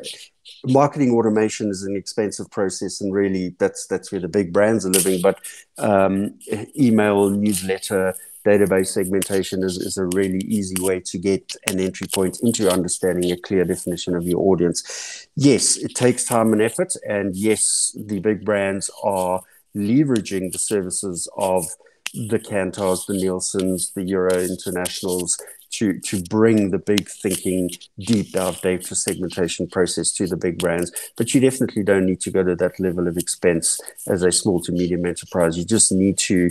marketing 0.66 1.14
automation 1.14 1.70
is 1.70 1.84
an 1.84 1.96
expensive 1.96 2.50
process 2.52 3.02
and 3.02 3.14
really 3.14 3.56
that's 3.60 3.88
that's 3.88 4.12
where 4.12 4.22
the 4.22 4.28
big 4.28 4.52
brands 4.52 4.86
are 4.86 4.90
living 4.90 5.22
but 5.22 5.40
um, 5.78 6.34
email 6.78 7.30
newsletter 7.30 8.16
database 8.48 8.88
segmentation 8.88 9.62
is, 9.62 9.78
is 9.78 9.98
a 9.98 10.06
really 10.06 10.40
easy 10.46 10.76
way 10.80 11.02
to 11.02 11.18
get 11.18 11.54
an 11.70 11.80
entry 11.80 12.08
point 12.14 12.40
into 12.42 12.72
understanding 12.72 13.30
a 13.32 13.38
clear 13.38 13.66
definition 13.66 14.16
of 14.16 14.26
your 14.26 14.40
audience. 14.40 15.28
Yes, 15.36 15.76
it 15.76 15.94
takes 15.96 16.24
time 16.24 16.54
and 16.54 16.62
effort, 16.62 16.94
and 17.08 17.36
yes, 17.36 17.94
the 17.98 18.20
big 18.20 18.46
brands 18.46 18.90
are 19.04 19.42
leveraging 19.76 20.54
the 20.54 20.60
services 20.60 21.28
of 21.38 21.66
the 22.14 22.40
Kantars, 22.40 23.06
the 23.06 23.16
Nielsen's, 23.16 23.92
the 23.92 24.04
Euro 24.04 24.40
Internationals 24.40 25.38
to, 25.72 26.00
to 26.00 26.22
bring 26.24 26.72
the 26.72 26.80
big 26.80 27.08
thinking, 27.08 27.70
deep 28.00 28.32
dive 28.32 28.62
data 28.62 28.96
segmentation 28.96 29.68
process 29.68 30.12
to 30.14 30.28
the 30.28 30.38
big 30.38 30.60
brands. 30.60 30.92
But 31.16 31.34
you 31.34 31.42
definitely 31.42 31.84
don't 31.84 32.06
need 32.06 32.22
to 32.22 32.32
go 32.32 32.44
to 32.44 32.56
that 32.56 32.80
level 32.80 33.08
of 33.08 33.18
expense 33.18 33.80
as 34.08 34.24
a 34.24 34.32
small 34.32 34.62
to 34.62 34.72
medium 34.72 35.06
enterprise. 35.06 35.58
You 35.58 35.66
just 35.66 35.92
need 35.92 36.18
to 36.20 36.50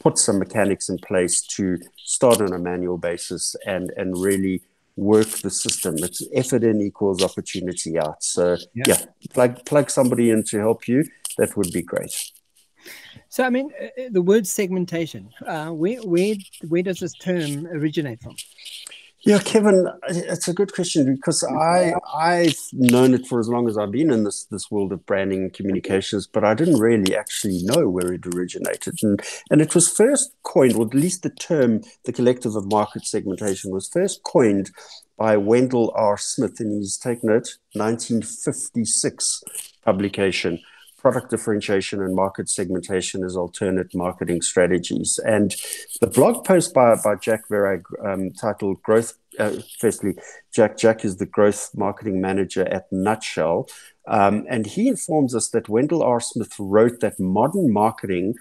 put 0.00 0.18
some 0.18 0.38
mechanics 0.38 0.88
in 0.88 0.98
place 0.98 1.40
to 1.40 1.78
start 1.96 2.40
on 2.40 2.52
a 2.52 2.58
manual 2.58 2.98
basis 2.98 3.56
and 3.66 3.92
and 3.96 4.16
really 4.16 4.62
work 4.96 5.28
the 5.28 5.50
system. 5.50 5.96
It's 5.98 6.22
effort 6.32 6.64
in 6.64 6.80
equals 6.80 7.22
opportunity 7.22 7.98
out. 7.98 8.22
So 8.22 8.56
yeah, 8.74 8.84
yeah 8.86 9.04
plug 9.32 9.64
plug 9.64 9.90
somebody 9.90 10.30
in 10.30 10.44
to 10.44 10.58
help 10.58 10.88
you. 10.88 11.04
That 11.38 11.56
would 11.56 11.72
be 11.72 11.82
great. 11.82 12.32
So 13.36 13.44
I 13.44 13.50
mean, 13.50 13.70
uh, 13.78 13.84
uh, 13.84 14.08
the 14.12 14.22
word 14.22 14.46
segmentation. 14.46 15.28
Uh, 15.46 15.68
where 15.68 15.98
where 15.98 16.36
where 16.68 16.82
does 16.82 17.00
this 17.00 17.12
term 17.12 17.66
originate 17.66 18.22
from? 18.22 18.34
Yeah, 19.26 19.40
Kevin, 19.40 19.86
it's 20.08 20.48
a 20.48 20.54
good 20.54 20.72
question 20.72 21.14
because 21.14 21.44
I 21.44 21.92
I've 22.14 22.56
known 22.72 23.12
it 23.12 23.26
for 23.26 23.38
as 23.38 23.50
long 23.50 23.68
as 23.68 23.76
I've 23.76 23.90
been 23.90 24.10
in 24.10 24.24
this 24.24 24.44
this 24.44 24.70
world 24.70 24.90
of 24.90 25.04
branding 25.04 25.42
and 25.42 25.52
communications, 25.52 26.26
but 26.26 26.44
I 26.44 26.54
didn't 26.54 26.80
really 26.80 27.14
actually 27.14 27.60
know 27.62 27.90
where 27.90 28.10
it 28.10 28.26
originated, 28.26 28.94
and 29.02 29.20
and 29.50 29.60
it 29.60 29.74
was 29.74 29.86
first 29.86 30.34
coined, 30.42 30.74
or 30.76 30.86
at 30.86 30.94
least 30.94 31.22
the 31.22 31.28
term, 31.28 31.82
the 32.06 32.14
collective 32.14 32.56
of 32.56 32.72
market 32.72 33.04
segmentation, 33.04 33.70
was 33.70 33.86
first 33.86 34.22
coined 34.22 34.70
by 35.18 35.36
Wendell 35.36 35.92
R. 35.94 36.16
Smith 36.16 36.58
in 36.58 36.70
his 36.70 36.96
take 36.96 37.22
note 37.22 37.58
1956 37.74 39.42
publication 39.84 40.58
product 41.06 41.30
differentiation 41.30 42.02
and 42.02 42.16
market 42.16 42.48
segmentation 42.48 43.22
as 43.22 43.36
alternate 43.36 43.94
marketing 43.94 44.42
strategies. 44.42 45.20
And 45.24 45.54
the 46.00 46.08
blog 46.08 46.44
post 46.44 46.74
by, 46.74 46.96
by 46.96 47.14
Jack 47.14 47.48
Verag 47.48 47.84
um, 48.04 48.32
titled 48.32 48.82
Growth, 48.82 49.14
uh, 49.38 49.52
firstly, 49.78 50.16
Jack, 50.52 50.76
Jack 50.76 51.04
is 51.04 51.18
the 51.18 51.26
growth 51.26 51.70
marketing 51.76 52.20
manager 52.20 52.66
at 52.66 52.90
Nutshell. 52.90 53.68
Um, 54.08 54.46
and 54.48 54.66
he 54.66 54.88
informs 54.88 55.32
us 55.32 55.48
that 55.50 55.68
Wendell 55.68 56.02
R. 56.02 56.18
Smith 56.18 56.54
wrote 56.58 56.98
that 56.98 57.20
modern 57.20 57.72
marketing 57.72 58.34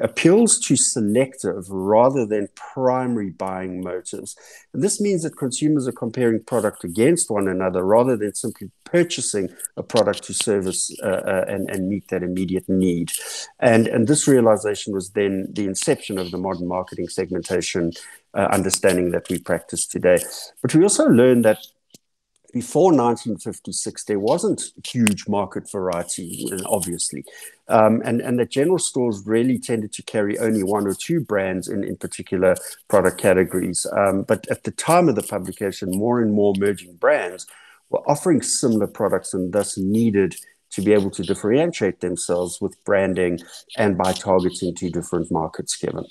appeals 0.00 0.58
to 0.58 0.76
selective 0.76 1.68
rather 1.70 2.26
than 2.26 2.48
primary 2.54 3.30
buying 3.30 3.80
motives. 3.82 4.36
And 4.72 4.82
this 4.82 5.00
means 5.00 5.22
that 5.22 5.36
consumers 5.36 5.86
are 5.86 5.92
comparing 5.92 6.42
product 6.42 6.84
against 6.84 7.30
one 7.30 7.48
another 7.48 7.84
rather 7.84 8.16
than 8.16 8.34
simply 8.34 8.70
purchasing 8.84 9.48
a 9.76 9.82
product 9.82 10.24
to 10.24 10.34
service 10.34 10.90
uh, 11.02 11.06
uh, 11.06 11.44
and, 11.48 11.70
and 11.70 11.88
meet 11.88 12.08
that 12.08 12.22
immediate 12.22 12.68
need. 12.68 13.12
And, 13.60 13.86
and 13.86 14.08
this 14.08 14.26
realization 14.26 14.92
was 14.92 15.10
then 15.10 15.46
the 15.52 15.66
inception 15.66 16.18
of 16.18 16.30
the 16.30 16.38
modern 16.38 16.66
marketing 16.66 17.08
segmentation 17.08 17.92
uh, 18.34 18.48
understanding 18.50 19.10
that 19.10 19.28
we 19.28 19.38
practice 19.38 19.86
today. 19.86 20.18
But 20.62 20.74
we 20.74 20.82
also 20.82 21.06
learned 21.06 21.44
that 21.44 21.58
before 22.52 22.92
1956, 22.92 24.04
there 24.04 24.18
wasn't 24.18 24.62
huge 24.86 25.28
market 25.28 25.70
variety, 25.70 26.50
obviously. 26.66 27.24
Um, 27.68 28.02
and, 28.04 28.20
and 28.20 28.38
the 28.38 28.46
general 28.46 28.78
stores 28.78 29.22
really 29.24 29.58
tended 29.58 29.92
to 29.92 30.02
carry 30.02 30.38
only 30.38 30.62
one 30.62 30.86
or 30.86 30.94
two 30.94 31.20
brands 31.20 31.68
in, 31.68 31.84
in 31.84 31.96
particular 31.96 32.56
product 32.88 33.20
categories. 33.20 33.86
Um, 33.96 34.22
but 34.22 34.48
at 34.48 34.64
the 34.64 34.72
time 34.72 35.08
of 35.08 35.14
the 35.14 35.22
publication, 35.22 35.90
more 35.90 36.20
and 36.20 36.32
more 36.32 36.52
emerging 36.56 36.96
brands 36.96 37.46
were 37.90 38.08
offering 38.08 38.42
similar 38.42 38.86
products 38.86 39.34
and 39.34 39.52
thus 39.52 39.76
needed 39.78 40.34
to 40.70 40.82
be 40.82 40.92
able 40.92 41.10
to 41.10 41.22
differentiate 41.22 42.00
themselves 42.00 42.60
with 42.60 42.82
branding 42.84 43.40
and 43.76 43.98
by 43.98 44.12
targeting 44.12 44.74
two 44.74 44.90
different 44.90 45.30
markets, 45.30 45.76
Kevin. 45.76 46.04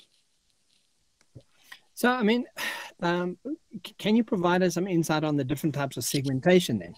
So, 2.00 2.08
I 2.08 2.22
mean, 2.22 2.46
um, 3.02 3.36
can 3.98 4.16
you 4.16 4.24
provide 4.24 4.62
us 4.62 4.74
some 4.74 4.88
insight 4.88 5.22
on 5.22 5.36
the 5.36 5.44
different 5.44 5.74
types 5.74 5.98
of 5.98 6.04
segmentation 6.04 6.78
then? 6.78 6.94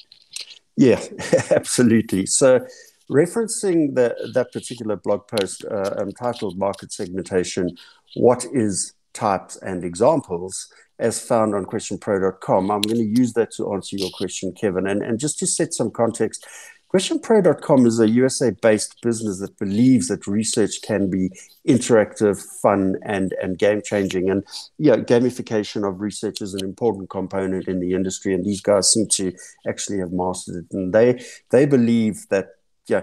Yeah, 0.76 1.02
absolutely. 1.50 2.26
So, 2.26 2.64
referencing 3.10 3.96
the, 3.96 4.14
that 4.32 4.52
particular 4.52 4.96
blog 4.96 5.26
post 5.26 5.64
uh, 5.64 5.96
entitled 5.98 6.56
Market 6.56 6.92
Segmentation 6.92 7.76
What 8.14 8.46
is 8.52 8.94
Types 9.12 9.56
and 9.56 9.84
Examples, 9.84 10.72
as 11.00 11.20
found 11.20 11.56
on 11.56 11.66
questionpro.com, 11.66 12.70
I'm 12.70 12.80
going 12.82 12.96
to 12.98 13.20
use 13.20 13.32
that 13.32 13.50
to 13.56 13.74
answer 13.74 13.96
your 13.96 14.10
question, 14.10 14.52
Kevin. 14.52 14.86
And, 14.86 15.02
and 15.02 15.18
just 15.18 15.38
to 15.40 15.48
set 15.48 15.74
some 15.74 15.90
context, 15.90 16.46
QuestionPro.com 16.92 17.86
is 17.86 17.98
a 17.98 18.08
USA 18.08 18.50
based 18.50 19.00
business 19.00 19.40
that 19.40 19.58
believes 19.58 20.08
that 20.08 20.26
research 20.26 20.82
can 20.82 21.08
be 21.08 21.30
interactive, 21.66 22.44
fun, 22.60 22.96
and, 23.02 23.34
and 23.40 23.58
game 23.58 23.80
changing. 23.82 24.28
And 24.28 24.44
yeah, 24.76 24.96
gamification 24.96 25.88
of 25.88 26.00
research 26.02 26.42
is 26.42 26.52
an 26.52 26.62
important 26.62 27.08
component 27.08 27.66
in 27.66 27.80
the 27.80 27.94
industry, 27.94 28.34
and 28.34 28.44
these 28.44 28.60
guys 28.60 28.92
seem 28.92 29.08
to 29.12 29.32
actually 29.66 30.00
have 30.00 30.12
mastered 30.12 30.56
it. 30.56 30.74
And 30.74 30.92
they 30.92 31.24
they 31.50 31.64
believe 31.64 32.26
that 32.28 32.48
yeah, 32.88 33.02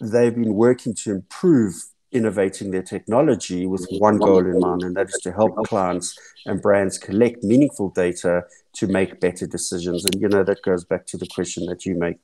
they've 0.00 0.34
been 0.34 0.54
working 0.54 0.94
to 1.04 1.12
improve 1.12 1.74
innovating 2.12 2.70
their 2.70 2.82
technology 2.82 3.66
with 3.66 3.86
one 3.98 4.18
goal 4.18 4.44
in 4.46 4.58
mind, 4.58 4.82
and 4.82 4.96
that 4.96 5.08
is 5.08 5.20
to 5.22 5.32
help 5.32 5.54
clients 5.66 6.18
and 6.46 6.60
brands 6.60 6.98
collect 6.98 7.42
meaningful 7.44 7.90
data 7.90 8.44
to 8.74 8.86
make 8.86 9.20
better 9.20 9.46
decisions. 9.46 10.04
And 10.04 10.20
you 10.20 10.28
know 10.28 10.42
that 10.42 10.62
goes 10.62 10.84
back 10.84 11.06
to 11.06 11.16
the 11.16 11.26
question 11.26 11.66
that 11.66 11.86
you 11.86 11.94
make, 11.94 12.16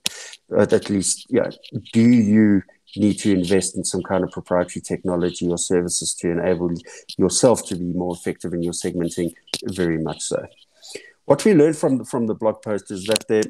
uh, 0.52 0.62
at 0.62 0.90
least, 0.90 1.26
yeah, 1.30 1.50
do 1.92 2.02
you 2.02 2.62
need 2.96 3.18
to 3.20 3.32
invest 3.32 3.76
in 3.76 3.84
some 3.84 4.02
kind 4.02 4.24
of 4.24 4.30
proprietary 4.30 4.80
technology 4.80 5.48
or 5.48 5.58
services 5.58 6.14
to 6.14 6.30
enable 6.30 6.70
yourself 7.18 7.66
to 7.66 7.76
be 7.76 7.84
more 7.84 8.14
effective 8.14 8.54
in 8.54 8.62
your 8.62 8.72
segmenting? 8.72 9.32
Very 9.64 9.98
much 9.98 10.22
so. 10.22 10.46
What 11.26 11.44
we 11.44 11.54
learned 11.54 11.76
from 11.76 12.04
from 12.04 12.26
the 12.26 12.34
blog 12.34 12.62
post 12.62 12.90
is 12.90 13.04
that 13.06 13.26
there 13.28 13.42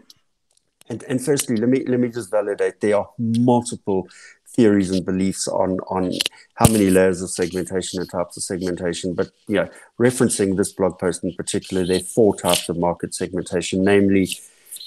and, 0.88 1.02
and 1.08 1.22
firstly, 1.22 1.56
let 1.56 1.68
me 1.68 1.84
let 1.86 2.00
me 2.00 2.08
just 2.08 2.30
validate 2.30 2.80
there 2.80 2.96
are 2.98 3.10
multiple 3.18 4.08
theories 4.56 4.90
and 4.90 5.04
beliefs 5.04 5.46
on 5.46 5.78
on 5.96 6.12
how 6.54 6.68
many 6.72 6.88
layers 6.90 7.22
of 7.22 7.30
segmentation 7.30 8.00
and 8.00 8.10
types 8.10 8.36
of 8.36 8.42
segmentation. 8.42 9.14
But 9.14 9.28
yeah, 9.46 9.68
referencing 10.00 10.56
this 10.56 10.72
blog 10.72 10.98
post 10.98 11.22
in 11.22 11.34
particular, 11.34 11.84
there 11.84 11.98
are 11.98 12.12
four 12.16 12.34
types 12.36 12.68
of 12.68 12.78
market 12.78 13.14
segmentation, 13.14 13.84
namely 13.84 14.28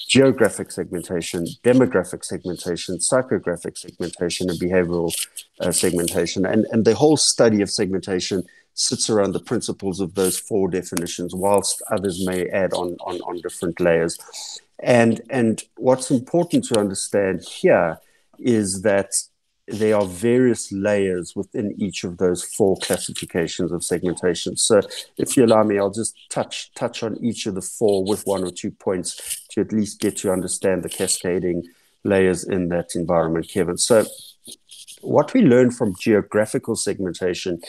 geographic 0.09 0.71
segmentation, 0.71 1.45
demographic 1.63 2.25
segmentation, 2.25 2.97
psychographic 2.97 3.77
segmentation, 3.77 4.49
and 4.49 4.59
behavioral 4.59 5.13
uh, 5.59 5.71
segmentation. 5.71 6.45
And, 6.47 6.65
and 6.71 6.83
the 6.83 6.95
whole 6.95 7.15
study 7.15 7.61
of 7.61 7.69
segmentation 7.69 8.43
sits 8.73 9.09
around 9.09 9.33
the 9.33 9.39
principles 9.51 9.99
of 9.99 10.15
those 10.15 10.39
four 10.39 10.67
definitions, 10.67 11.35
whilst 11.35 11.83
others 11.91 12.25
may 12.25 12.47
add 12.49 12.73
on, 12.73 12.97
on, 13.05 13.19
on 13.21 13.41
different 13.41 13.79
layers. 13.79 14.17
And, 14.79 15.21
and 15.29 15.61
what's 15.75 16.09
important 16.09 16.63
to 16.65 16.79
understand 16.79 17.43
here 17.43 17.99
is 18.39 18.81
that 18.81 19.11
there 19.71 19.95
are 19.95 20.05
various 20.05 20.71
layers 20.71 21.35
within 21.35 21.73
each 21.77 22.03
of 22.03 22.17
those 22.17 22.43
four 22.43 22.77
classifications 22.77 23.71
of 23.71 23.83
segmentation. 23.83 24.57
So, 24.57 24.81
if 25.17 25.37
you 25.37 25.45
allow 25.45 25.63
me, 25.63 25.77
I'll 25.77 25.91
just 25.91 26.15
touch 26.29 26.71
touch 26.73 27.03
on 27.03 27.17
each 27.23 27.45
of 27.45 27.55
the 27.55 27.61
four 27.61 28.03
with 28.03 28.25
one 28.25 28.43
or 28.43 28.51
two 28.51 28.71
points 28.71 29.45
to 29.51 29.61
at 29.61 29.71
least 29.71 29.99
get 29.99 30.17
to 30.17 30.31
understand 30.31 30.83
the 30.83 30.89
cascading 30.89 31.63
layers 32.03 32.43
in 32.43 32.69
that 32.69 32.95
environment, 32.95 33.49
Kevin. 33.49 33.77
So, 33.77 34.05
what 35.01 35.33
we 35.33 35.41
learn 35.41 35.71
from 35.71 35.95
geographical 35.99 36.75
segmentation 36.75 37.59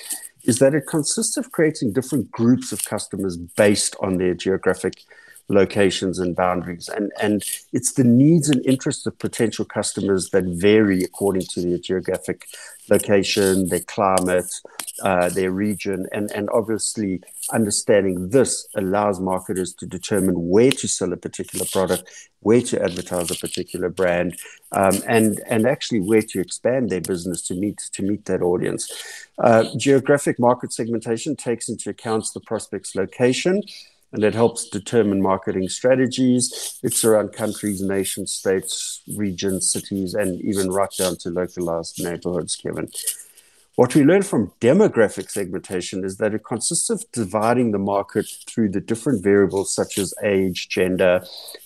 is 0.44 0.58
that 0.58 0.74
it 0.74 0.86
consists 0.88 1.36
of 1.36 1.52
creating 1.52 1.92
different 1.92 2.30
groups 2.30 2.72
of 2.72 2.84
customers 2.84 3.36
based 3.36 3.94
on 4.00 4.16
their 4.16 4.34
geographic 4.34 4.94
locations 5.50 6.18
and 6.18 6.34
boundaries. 6.36 6.88
And, 6.88 7.12
and 7.20 7.44
it's 7.72 7.94
the 7.94 8.04
needs 8.04 8.48
and 8.48 8.64
interests 8.64 9.04
of 9.04 9.18
potential 9.18 9.64
customers 9.64 10.30
that 10.30 10.44
vary 10.44 11.02
according 11.02 11.42
to 11.42 11.60
their 11.60 11.78
geographic 11.78 12.46
location, 12.88 13.68
their 13.68 13.80
climate, 13.80 14.50
uh, 15.02 15.28
their 15.28 15.50
region. 15.50 16.06
And, 16.12 16.30
and 16.32 16.48
obviously, 16.52 17.20
understanding 17.52 18.30
this 18.30 18.66
allows 18.76 19.20
marketers 19.20 19.74
to 19.74 19.86
determine 19.86 20.48
where 20.48 20.70
to 20.70 20.88
sell 20.88 21.12
a 21.12 21.16
particular 21.16 21.66
product, 21.72 22.30
where 22.40 22.62
to 22.62 22.82
advertise 22.82 23.30
a 23.30 23.34
particular 23.34 23.88
brand, 23.88 24.38
um, 24.72 25.00
and, 25.06 25.40
and 25.46 25.66
actually 25.66 26.00
where 26.00 26.22
to 26.22 26.40
expand 26.40 26.90
their 26.90 27.00
business 27.00 27.42
to 27.48 27.54
meet, 27.54 27.78
to 27.92 28.02
meet 28.02 28.24
that 28.26 28.40
audience. 28.40 28.90
Uh, 29.38 29.64
geographic 29.76 30.38
market 30.38 30.72
segmentation 30.72 31.34
takes 31.34 31.68
into 31.68 31.90
account 31.90 32.26
the 32.34 32.40
prospect's 32.40 32.94
location 32.94 33.62
and 34.12 34.24
it 34.24 34.34
helps 34.34 34.68
determine 34.68 35.22
marketing 35.22 35.68
strategies. 35.68 36.78
It's 36.82 37.04
around 37.04 37.32
countries, 37.32 37.80
nations, 37.80 38.32
states, 38.32 39.02
regions, 39.16 39.70
cities, 39.70 40.14
and 40.14 40.40
even 40.42 40.70
right 40.70 40.92
down 40.98 41.16
to 41.18 41.30
localized 41.30 42.02
neighborhoods, 42.02 42.56
Kevin. 42.56 42.88
What 43.76 43.94
we 43.94 44.04
learn 44.04 44.22
from 44.22 44.52
demographic 44.60 45.30
segmentation 45.30 46.04
is 46.04 46.18
that 46.18 46.34
it 46.34 46.44
consists 46.44 46.90
of 46.90 47.04
dividing 47.12 47.70
the 47.70 47.78
market 47.78 48.26
through 48.46 48.70
the 48.70 48.80
different 48.80 49.22
variables 49.22 49.74
such 49.74 49.96
as 49.96 50.12
age, 50.22 50.68
gender, 50.68 51.24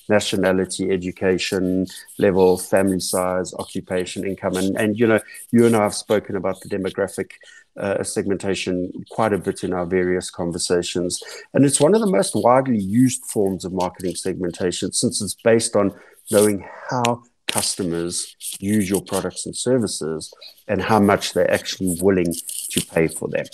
nationality, 0.09 0.91
education 0.91 1.87
level, 2.19 2.57
family 2.57 3.01
size, 3.01 3.53
occupation, 3.55 4.25
income. 4.25 4.55
And, 4.57 4.77
and 4.77 4.97
you 4.97 5.09
know, 5.09 5.19
you 5.51 5.67
and 5.67 5.75
I 5.75 5.83
have 5.83 5.95
spoken 5.95 6.37
about 6.37 6.61
the 6.61 6.69
demographic 6.69 7.33
uh, 7.77 8.03
segmentation 8.03 8.93
quite 9.11 9.33
a 9.33 9.39
bit 9.39 9.65
in 9.65 9.73
our 9.73 9.87
various 9.87 10.31
conversations. 10.31 11.23
And 11.53 11.65
it's 11.65 11.81
one 11.81 11.95
of 11.95 12.01
the 12.01 12.11
most 12.11 12.35
widely 12.35 12.79
used 12.79 13.25
forms 13.25 13.65
of 13.65 13.73
marketing 13.73 14.15
segmentation 14.15 14.93
since 14.93 15.21
it's 15.21 15.35
based 15.35 15.75
on 15.75 15.93
knowing 16.31 16.69
how 16.91 17.23
customers 17.49 18.37
use 18.59 18.89
your 18.89 19.03
products 19.03 19.47
and 19.47 19.57
services 19.57 20.33
and 20.67 20.83
how 20.83 20.99
much 20.99 21.35
they're 21.35 21.51
actually 21.51 21.97
willing 22.01 22.33
to 22.71 22.87
pay 22.87 23.07
for 23.07 23.29
them. 23.29 23.47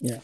Yeah. 0.00 0.20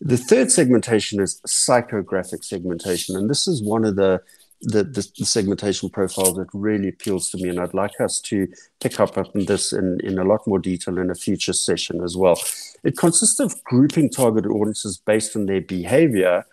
The 0.00 0.16
third 0.16 0.50
segmentation 0.50 1.20
is 1.20 1.40
psychographic 1.46 2.44
segmentation. 2.44 3.16
And 3.16 3.30
this 3.30 3.48
is 3.48 3.62
one 3.62 3.84
of 3.84 3.96
the 3.96 4.20
the, 4.64 4.84
the, 4.84 5.08
the, 5.18 5.24
segmentation 5.24 5.88
profile 5.90 6.32
that 6.34 6.48
really 6.52 6.88
appeals 6.88 7.30
to 7.30 7.38
me. 7.38 7.48
And 7.48 7.60
I'd 7.60 7.74
like 7.74 8.00
us 8.00 8.20
to 8.22 8.48
pick 8.80 8.98
up 9.00 9.16
on 9.18 9.30
this 9.46 9.72
in, 9.72 10.00
in 10.02 10.18
a 10.18 10.24
lot 10.24 10.46
more 10.46 10.58
detail 10.58 10.98
in 10.98 11.10
a 11.10 11.14
future 11.14 11.52
session 11.52 12.02
as 12.02 12.16
well. 12.16 12.40
It 12.82 12.96
consists 12.96 13.40
of 13.40 13.62
grouping 13.64 14.10
targeted 14.10 14.50
audiences 14.50 14.98
based 14.98 15.36
on 15.36 15.46
their 15.46 15.60
behavior, 15.60 16.44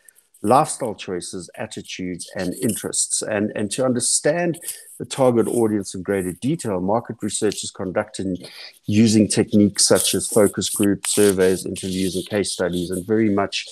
lifestyle 0.41 0.95
choices, 0.95 1.49
attitudes, 1.55 2.29
and 2.35 2.53
interests. 2.55 3.21
And, 3.21 3.51
and 3.55 3.69
to 3.71 3.85
understand 3.85 4.59
the 4.97 5.05
target 5.05 5.47
audience 5.47 5.93
in 5.93 6.03
greater 6.03 6.33
detail, 6.33 6.79
market 6.79 7.17
research 7.21 7.63
is 7.63 7.71
conducted 7.71 8.49
using 8.85 9.27
techniques 9.27 9.85
such 9.85 10.13
as 10.15 10.27
focus 10.27 10.69
groups, 10.69 11.11
surveys, 11.11 11.65
interviews, 11.65 12.15
and 12.15 12.27
case 12.27 12.51
studies, 12.51 12.89
and 12.89 13.05
very 13.05 13.29
much 13.29 13.67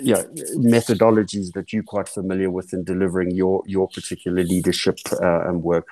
you 0.00 0.14
know, 0.14 0.24
methodologies 0.56 1.52
that 1.52 1.72
you're 1.72 1.82
quite 1.82 2.08
familiar 2.08 2.50
with 2.50 2.72
in 2.72 2.84
delivering 2.84 3.30
your 3.30 3.62
your 3.66 3.88
particular 3.88 4.42
leadership 4.42 4.98
uh, 5.12 5.48
and 5.48 5.62
work. 5.62 5.88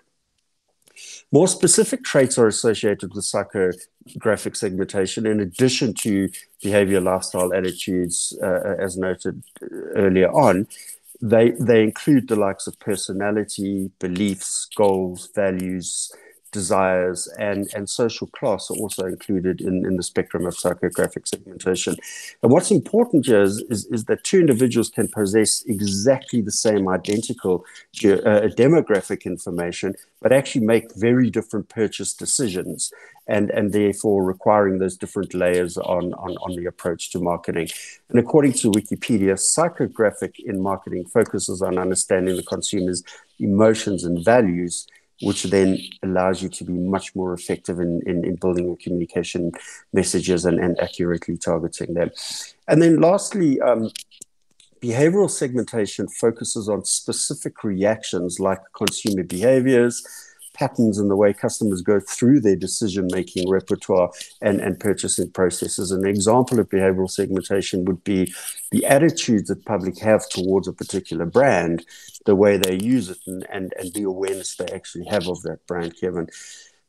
More 1.31 1.49
specific 1.49 2.05
traits 2.05 2.39
are 2.39 2.47
associated 2.47 3.15
with 3.15 3.25
psychographic 3.25 4.57
segmentation, 4.57 5.27
in 5.27 5.41
addition 5.41 5.95
to 5.95 6.29
behavior, 6.63 7.01
lifestyle, 7.01 7.55
attitudes, 7.55 8.37
uh, 8.43 8.77
as 8.79 8.99
noted 8.99 9.43
earlier 9.95 10.31
on. 10.31 10.67
They 11.21 11.53
they 11.53 11.83
include 11.83 12.29
the 12.29 12.37
likes 12.37 12.67
of 12.67 12.79
personality, 12.79 13.91
beliefs, 13.99 14.69
goals, 14.77 15.31
values, 15.35 16.13
desires 16.53 17.27
and, 17.39 17.69
and 17.75 17.89
social 17.89 18.29
class 18.29 18.71
are 18.71 18.77
also 18.77 19.07
included 19.07 19.61
in, 19.61 19.85
in 19.85 19.97
the 19.97 20.03
spectrum 20.03 20.47
of 20.47 20.55
psychographic 20.55 21.27
segmentation. 21.27 21.97
And 22.43 22.53
what's 22.53 22.71
important 22.71 23.27
here 23.27 23.43
is, 23.43 23.65
is, 23.71 23.87
is 23.87 24.05
that 24.05 24.23
two 24.23 24.41
individuals 24.41 24.91
can 24.91 25.09
possess 25.09 25.65
exactly 25.67 26.41
the 26.41 26.53
same 26.53 26.89
identical 26.89 27.65
uh, 28.05 28.49
demographic 28.65 29.25
information, 29.25 29.95
but 30.21 30.33
actually 30.33 30.65
make 30.65 30.95
very 30.95 31.31
different 31.31 31.69
purchase 31.69 32.15
decisions 32.15 32.93
and, 33.27 33.51
and 33.51 33.73
therefore 33.73 34.25
requiring 34.25 34.79
those 34.79 34.97
different 34.97 35.33
layers 35.35 35.79
on, 35.79 36.13
on, 36.15 36.37
on 36.39 36.57
the 36.57 36.67
approach 36.67 37.11
to 37.11 37.21
marketing. 37.21 37.69
And 38.09 38.19
according 38.19 38.55
to 38.55 38.71
Wikipedia, 38.71 39.35
psychographic 39.35 40.39
in 40.41 40.61
marketing 40.61 41.07
focuses 41.07 41.63
on 41.63 41.79
understanding 41.79 42.37
the 42.37 42.43
consumer's 42.43 43.03
emotions 43.39 44.05
and 44.05 44.25
values 44.25 44.87
which 45.23 45.45
then 45.45 45.79
allows 46.03 46.43
you 46.43 46.49
to 46.49 46.65
be 46.65 46.73
much 46.73 47.15
more 47.15 47.33
effective 47.33 47.79
in, 47.79 48.03
in, 48.07 48.25
in 48.25 48.37
building 48.37 48.67
your 48.67 48.77
communication 48.77 49.53
messages 49.93 50.45
and, 50.45 50.59
and 50.59 50.79
accurately 50.81 51.37
targeting 51.37 51.95
them. 51.95 52.11
And 52.69 52.83
then 52.83 53.01
lastly, 53.01 53.61
um, 53.61 53.91
behavioral 54.83 55.31
segmentation 55.31 56.09
focuses 56.09 56.69
on 56.69 56.85
specific 56.85 57.63
reactions 57.63 58.41
like 58.41 58.61
consumer 58.77 59.23
behaviors, 59.23 60.05
patterns 60.63 60.99
in 60.99 61.09
the 61.09 61.17
way 61.17 61.33
customers 61.33 61.83
go 61.83 61.99
through 61.99 62.41
their 62.41 62.55
decision 62.55 63.09
making 63.11 63.51
repertoire 63.51 64.11
and, 64.41 64.61
and 64.61 64.79
purchasing 64.79 65.29
processes. 65.31 65.91
An 65.91 66.07
example 66.07 66.61
of 66.61 66.69
behavioral 66.69 67.11
segmentation 67.11 67.85
would 67.87 68.05
be 68.05 68.33
the 68.71 68.87
attitudes 68.87 69.49
that 69.49 69.65
public 69.65 69.99
have 69.99 70.29
towards 70.29 70.69
a 70.69 70.73
particular 70.73 71.27
brand, 71.27 71.85
the 72.27 72.37
way 72.37 72.57
they 72.59 72.79
use 72.79 73.11
it, 73.11 73.19
and, 73.27 73.45
and, 73.51 73.75
and 73.77 73.93
the 73.93 74.05
awareness 74.05 74.55
they 74.55 74.67
actually 74.67 75.05
have 75.07 75.27
of 75.27 75.43
that 75.43 75.67
brand, 75.67 75.97
Kevin. 76.01 76.29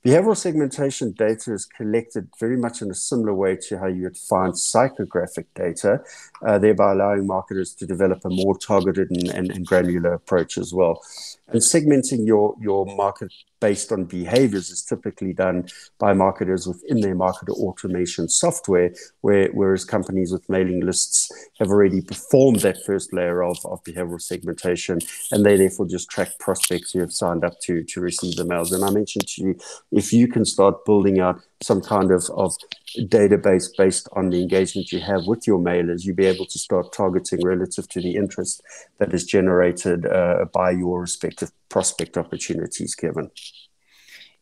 Behavioral 0.06 0.36
segmentation 0.36 1.14
data 1.14 1.54
is 1.54 1.66
collected 1.66 2.28
very 2.38 2.58
much 2.58 2.82
in 2.82 2.92
a 2.92 2.94
similar 2.94 3.34
way 3.34 3.56
to 3.56 3.80
how 3.80 3.88
you 3.88 4.04
would 4.04 4.18
find 4.18 4.52
psychographic 4.52 5.46
data, 5.56 6.02
uh, 6.46 6.60
thereby 6.60 6.92
allowing 6.92 7.26
marketers 7.26 7.74
to 7.74 7.86
develop 7.86 8.20
a 8.26 8.30
more 8.30 8.58
targeted 8.58 9.10
and, 9.12 9.30
and, 9.30 9.50
and 9.52 9.66
granular 9.66 10.14
approach 10.14 10.58
as 10.58 10.74
well. 10.74 11.02
And 11.48 11.62
segmenting 11.62 12.28
your, 12.28 12.54
your 12.60 12.86
market 12.86 13.32
based 13.62 13.94
on 13.94 14.04
behaviors 14.04 14.70
is 14.70 14.84
typically 14.84 15.32
done 15.32 15.70
by 15.98 16.12
marketers 16.12 16.68
within 16.68 17.00
their 17.00 17.16
marketer 17.16 17.52
automation 17.52 18.28
software, 18.28 18.94
where, 19.22 19.48
whereas 19.54 19.86
companies 19.86 20.34
with 20.34 20.50
mailing 20.50 20.82
lists 20.82 21.32
have 21.60 21.70
already 21.70 22.02
performed 22.02 22.60
that 22.60 22.84
first 22.86 23.14
layer 23.14 23.42
of, 23.42 23.58
of 23.64 23.82
behavioral 23.86 24.22
segmentation, 24.22 25.00
and 25.32 25.46
they 25.46 25.56
therefore 25.56 25.86
just 25.86 26.10
track 26.10 26.38
prospects 26.40 26.92
who 26.92 27.00
have 27.00 27.14
signed 27.14 27.46
up 27.46 27.58
to, 27.62 27.84
to 27.86 28.02
receive 28.02 28.36
the 28.36 28.44
mails. 28.44 28.74
And 28.74 28.84
I 28.84 28.90
mentioned 28.90 29.28
to 29.30 29.44
you, 29.44 29.56
if 29.94 30.12
you 30.12 30.28
can 30.28 30.44
start 30.44 30.86
building 30.86 31.20
out 31.20 31.42
some 31.62 31.82
kind 31.82 32.12
of, 32.12 32.24
of 32.36 32.56
database 32.98 33.70
based 33.78 34.10
on 34.14 34.30
the 34.30 34.42
engagement 34.42 34.92
you 34.92 35.00
have 35.00 35.26
with 35.28 35.46
your 35.46 35.60
mailers, 35.60 36.04
you'll 36.04 36.16
be 36.16 36.26
able 36.26 36.46
to 36.48 36.60
start 36.60 36.92
targeting 36.92 37.40
relative 37.44 37.88
to 37.90 38.02
the 38.02 38.16
interest 38.16 38.62
that 38.98 39.14
is 39.14 39.24
generated 39.24 40.06
uh, 40.06 40.46
by 40.54 40.72
your 40.72 41.02
respective 41.02 41.52
prospect 41.70 42.18
opportunities, 42.18 42.96
Kevin. 42.96 43.30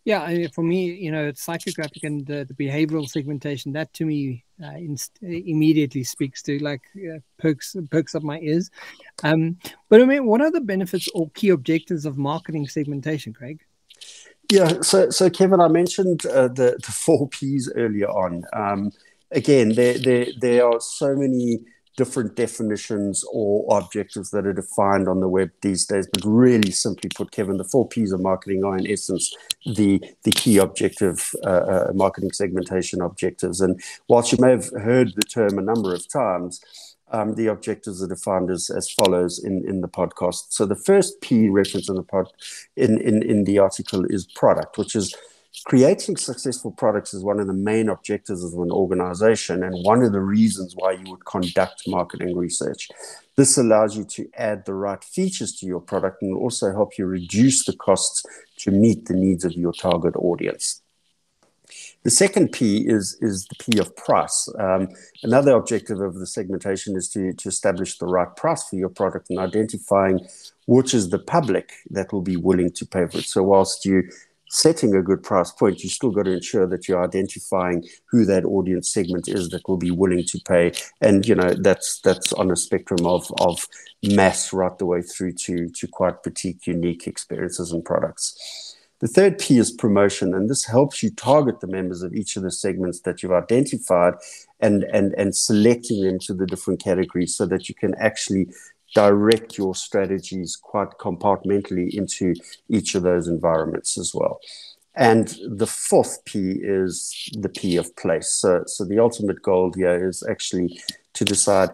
Yeah, 0.04 0.48
for 0.52 0.64
me, 0.64 0.86
you 0.94 1.12
know, 1.12 1.32
psychographic 1.32 2.04
and 2.04 2.26
the, 2.26 2.44
the 2.44 2.56
behavioral 2.56 3.08
segmentation 3.08 3.72
that 3.74 3.94
to 3.94 4.06
me 4.06 4.44
uh, 4.64 4.72
inst- 4.72 5.20
immediately 5.22 6.04
speaks 6.04 6.42
to 6.44 6.58
like 6.58 6.82
uh, 6.98 7.20
perks 7.38 7.76
perks 7.92 8.16
up 8.16 8.24
my 8.24 8.40
ears. 8.40 8.72
Um, 9.24 9.58
but 9.90 10.02
I 10.02 10.06
mean, 10.06 10.26
what 10.26 10.42
are 10.42 10.50
the 10.50 10.62
benefits 10.62 11.08
or 11.14 11.30
key 11.32 11.50
objectives 11.50 12.06
of 12.06 12.18
marketing 12.18 12.68
segmentation, 12.68 13.32
Craig? 13.32 13.60
Yeah, 14.52 14.82
so 14.82 15.12
so 15.12 15.30
Kevin, 15.30 15.62
I 15.62 15.70
mentioned 15.70 16.26
uh, 16.28 16.50
the 16.50 16.78
the 16.86 16.94
four 16.94 17.30
P's 17.30 17.72
earlier 17.76 18.10
on. 18.10 18.44
Um, 18.54 18.92
again, 19.32 19.76
there 19.76 19.98
there 20.00 20.28
there 20.42 20.68
are 20.68 20.82
so 20.82 21.16
many 21.16 21.62
different 21.98 22.36
definitions 22.36 23.26
or 23.34 23.66
objectives 23.78 24.32
that 24.32 24.48
are 24.48 24.54
defined 24.54 25.08
on 25.08 25.22
the 25.22 25.30
web 25.30 25.52
these 25.62 25.86
days. 25.86 26.08
But 26.14 26.24
really, 26.26 26.72
simply 26.72 27.10
put, 27.16 27.32
Kevin, 27.32 27.58
the 27.58 27.66
four 27.66 27.88
P's 27.90 28.14
of 28.14 28.22
marketing 28.22 28.66
are 28.66 28.78
in 28.78 28.88
essence 28.88 29.34
the 29.66 30.02
the 30.24 30.32
key 30.32 30.60
objective 30.60 31.34
uh, 31.46 31.50
uh, 31.50 31.92
marketing 31.96 32.34
segmentation 32.34 33.02
objectives. 33.02 33.62
And 33.62 33.82
whilst 34.10 34.34
you 34.34 34.40
may 34.42 34.52
have 34.52 34.70
heard 34.82 35.14
the 35.16 35.24
term 35.24 35.60
a 35.60 35.64
number 35.64 35.94
of 35.94 36.08
times. 36.12 36.62
Um, 37.12 37.36
the 37.36 37.48
objectives 37.48 38.02
are 38.02 38.08
defined 38.08 38.50
as, 38.50 38.70
as 38.70 38.90
follows 38.90 39.44
in, 39.44 39.64
in 39.68 39.82
the 39.82 39.88
podcast. 39.88 40.46
So 40.50 40.66
the 40.66 40.76
first 40.76 41.20
P 41.22 41.50
reference 41.50 41.90
in 41.90 41.96
the 41.96 42.04
pod 42.04 42.28
in, 42.78 43.02
in, 43.02 43.22
in 43.22 43.44
the 43.44 43.60
article 43.60 44.06
is 44.06 44.26
product, 44.26 44.78
which 44.78 44.96
is 44.96 45.14
creating 45.66 46.18
successful 46.18 46.72
products 46.72 47.14
is 47.14 47.24
one 47.24 47.40
of 47.40 47.48
the 47.48 47.54
main 47.54 47.90
objectives 47.90 48.44
of 48.44 48.54
an 48.54 48.72
organization 48.72 49.64
and 49.64 49.86
one 49.86 50.02
of 50.02 50.12
the 50.12 50.22
reasons 50.22 50.74
why 50.78 50.94
you 50.94 51.04
would 51.12 51.26
conduct 51.26 51.84
marketing 51.88 52.36
research. 52.38 52.88
This 53.36 53.58
allows 53.58 53.98
you 53.98 54.06
to 54.06 54.28
add 54.38 54.66
the 54.66 54.74
right 54.74 55.04
features 55.04 55.54
to 55.58 55.66
your 55.66 55.82
product 55.82 56.22
and 56.22 56.36
also 56.36 56.72
help 56.72 56.98
you 56.98 57.06
reduce 57.06 57.66
the 57.66 57.76
costs 57.76 58.24
to 58.58 58.72
meet 58.72 59.06
the 59.06 59.14
needs 59.14 59.44
of 59.44 59.54
your 59.54 59.74
target 59.74 60.16
audience. 60.16 60.81
The 62.04 62.10
second 62.10 62.52
P 62.52 62.88
is, 62.88 63.18
is 63.22 63.46
the 63.46 63.56
P 63.64 63.80
of 63.80 63.96
price. 63.96 64.50
Um, 64.58 64.88
another 65.22 65.52
objective 65.52 66.02
of 66.02 66.16
the 66.16 66.26
segmentation 66.26 66.96
is 66.96 67.08
to, 67.10 67.34
to 67.34 67.50
establish 67.50 67.98
the 68.00 68.08
right 68.08 68.36
price 68.36 68.68
for 68.68 68.76
your 68.76 68.90
product 68.90 69.30
and 69.30 69.40
identifying 69.40 70.28
which 70.66 70.94
is 70.94 71.10
the 71.10 71.20
public 71.20 71.74
that 71.90 72.12
will 72.12 72.22
be 72.22 72.38
willing 72.38 72.72
to 72.72 72.86
pay 72.86 73.06
for 73.06 73.20
it. 73.20 73.26
So, 73.26 73.44
whilst 73.44 73.86
you 73.86 74.04
setting 74.50 74.94
a 74.96 75.02
good 75.02 75.24
price 75.24 75.52
point, 75.52 75.82
you 75.82 75.90
still 75.90 76.12
got 76.12 76.24
to 76.24 76.32
ensure 76.32 76.68
that 76.68 76.88
you're 76.88 77.04
identifying 77.04 77.88
who 78.06 78.26
that 78.26 78.46
audience 78.46 78.94
segment 78.94 79.28
is 79.28 79.50
that 79.50 79.68
will 79.68 79.78
be 79.78 79.92
willing 79.92 80.24
to 80.26 80.40
pay. 80.46 80.72
And 81.00 81.28
you 81.28 81.36
know 81.36 81.54
that's 81.54 82.00
that's 82.02 82.34
on 82.34 82.52
a 82.52 82.56
spectrum 82.56 83.06
of 83.06 83.32
of 83.40 83.68
mass 84.04 84.54
right 84.54 84.78
the 84.78 84.86
way 84.86 85.02
through 85.02 85.34
to 85.34 85.70
to 85.70 85.88
quite 85.88 86.24
boutique, 86.24 86.68
unique 86.68 87.08
experiences 87.08 87.72
and 87.72 87.84
products. 87.84 88.71
The 89.02 89.08
third 89.08 89.40
P 89.40 89.58
is 89.58 89.72
promotion, 89.72 90.36
and 90.36 90.48
this 90.48 90.66
helps 90.66 91.02
you 91.02 91.10
target 91.10 91.60
the 91.60 91.68
members 91.68 92.04
of 92.04 92.14
each 92.14 92.38
of 92.38 92.44
the 92.44 92.52
segments 92.52 93.00
that 93.02 93.22
you've 93.22 93.32
identified 93.32 94.14
and, 94.60 94.84
and, 94.84 95.16
and 95.18 95.36
selecting 95.36 96.04
them 96.04 96.20
to 96.20 96.36
the 96.36 96.46
different 96.46 96.84
categories 96.84 97.36
so 97.36 97.48
that 97.48 97.68
you 97.68 97.74
can 97.74 97.96
actually 97.96 98.48
direct 98.94 99.58
your 99.58 99.74
strategies 99.74 100.56
quite 100.56 100.90
compartmentally 101.00 101.92
into 101.96 102.36
each 102.70 102.94
of 102.94 103.02
those 103.02 103.28
environments 103.28 103.98
as 103.98 104.14
well. 104.14 104.40
And 104.94 105.36
the 105.48 105.68
fourth 105.68 106.24
P 106.26 106.60
is 106.62 107.30
the 107.34 107.50
P 107.50 107.78
of 107.78 107.96
place. 107.96 108.30
So, 108.30 108.64
so 108.68 108.86
the 108.86 109.00
ultimate 109.00 109.42
goal 109.42 109.72
here 109.76 110.08
is 110.08 110.22
actually 110.30 110.80
to 111.14 111.26
decide 111.26 111.70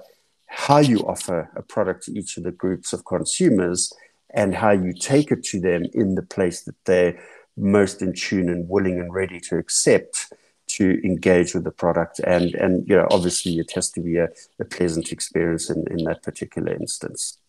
how 0.46 0.78
you 0.78 1.00
offer 1.00 1.52
a 1.56 1.62
product 1.62 2.06
to 2.06 2.18
each 2.18 2.38
of 2.38 2.44
the 2.44 2.52
groups 2.52 2.94
of 2.94 3.04
consumers 3.04 3.92
and 4.32 4.54
how 4.54 4.72
you 4.72 4.94
take 4.94 5.32
it 5.32 5.44
to 5.44 5.60
them 5.60 5.86
in 5.94 6.16
the 6.16 6.22
place 6.22 6.63
that 6.63 6.76
they're 6.86 7.20
most 7.56 8.02
in 8.02 8.13
tune 8.13 8.50
and 8.50 8.70
willing 8.70 9.00
and 9.00 9.13
ready 9.13 9.40
to 9.40 9.58
accept 9.58 10.32
to 10.68 11.00
engage 11.04 11.54
with 11.54 11.63
the 11.63 11.72
product. 11.72 12.20
And 12.20 12.54
and 12.56 12.88
you 12.88 12.96
know 12.96 13.08
obviously 13.10 13.58
it 13.58 13.72
has 13.74 13.90
to 13.92 14.02
be 14.02 14.18
a, 14.18 14.30
a 14.60 14.66
pleasant 14.66 15.12
experience 15.12 15.70
in, 15.70 15.86
in 15.90 16.04
that 16.06 16.24
particular 16.24 16.74
instance. 16.74 17.40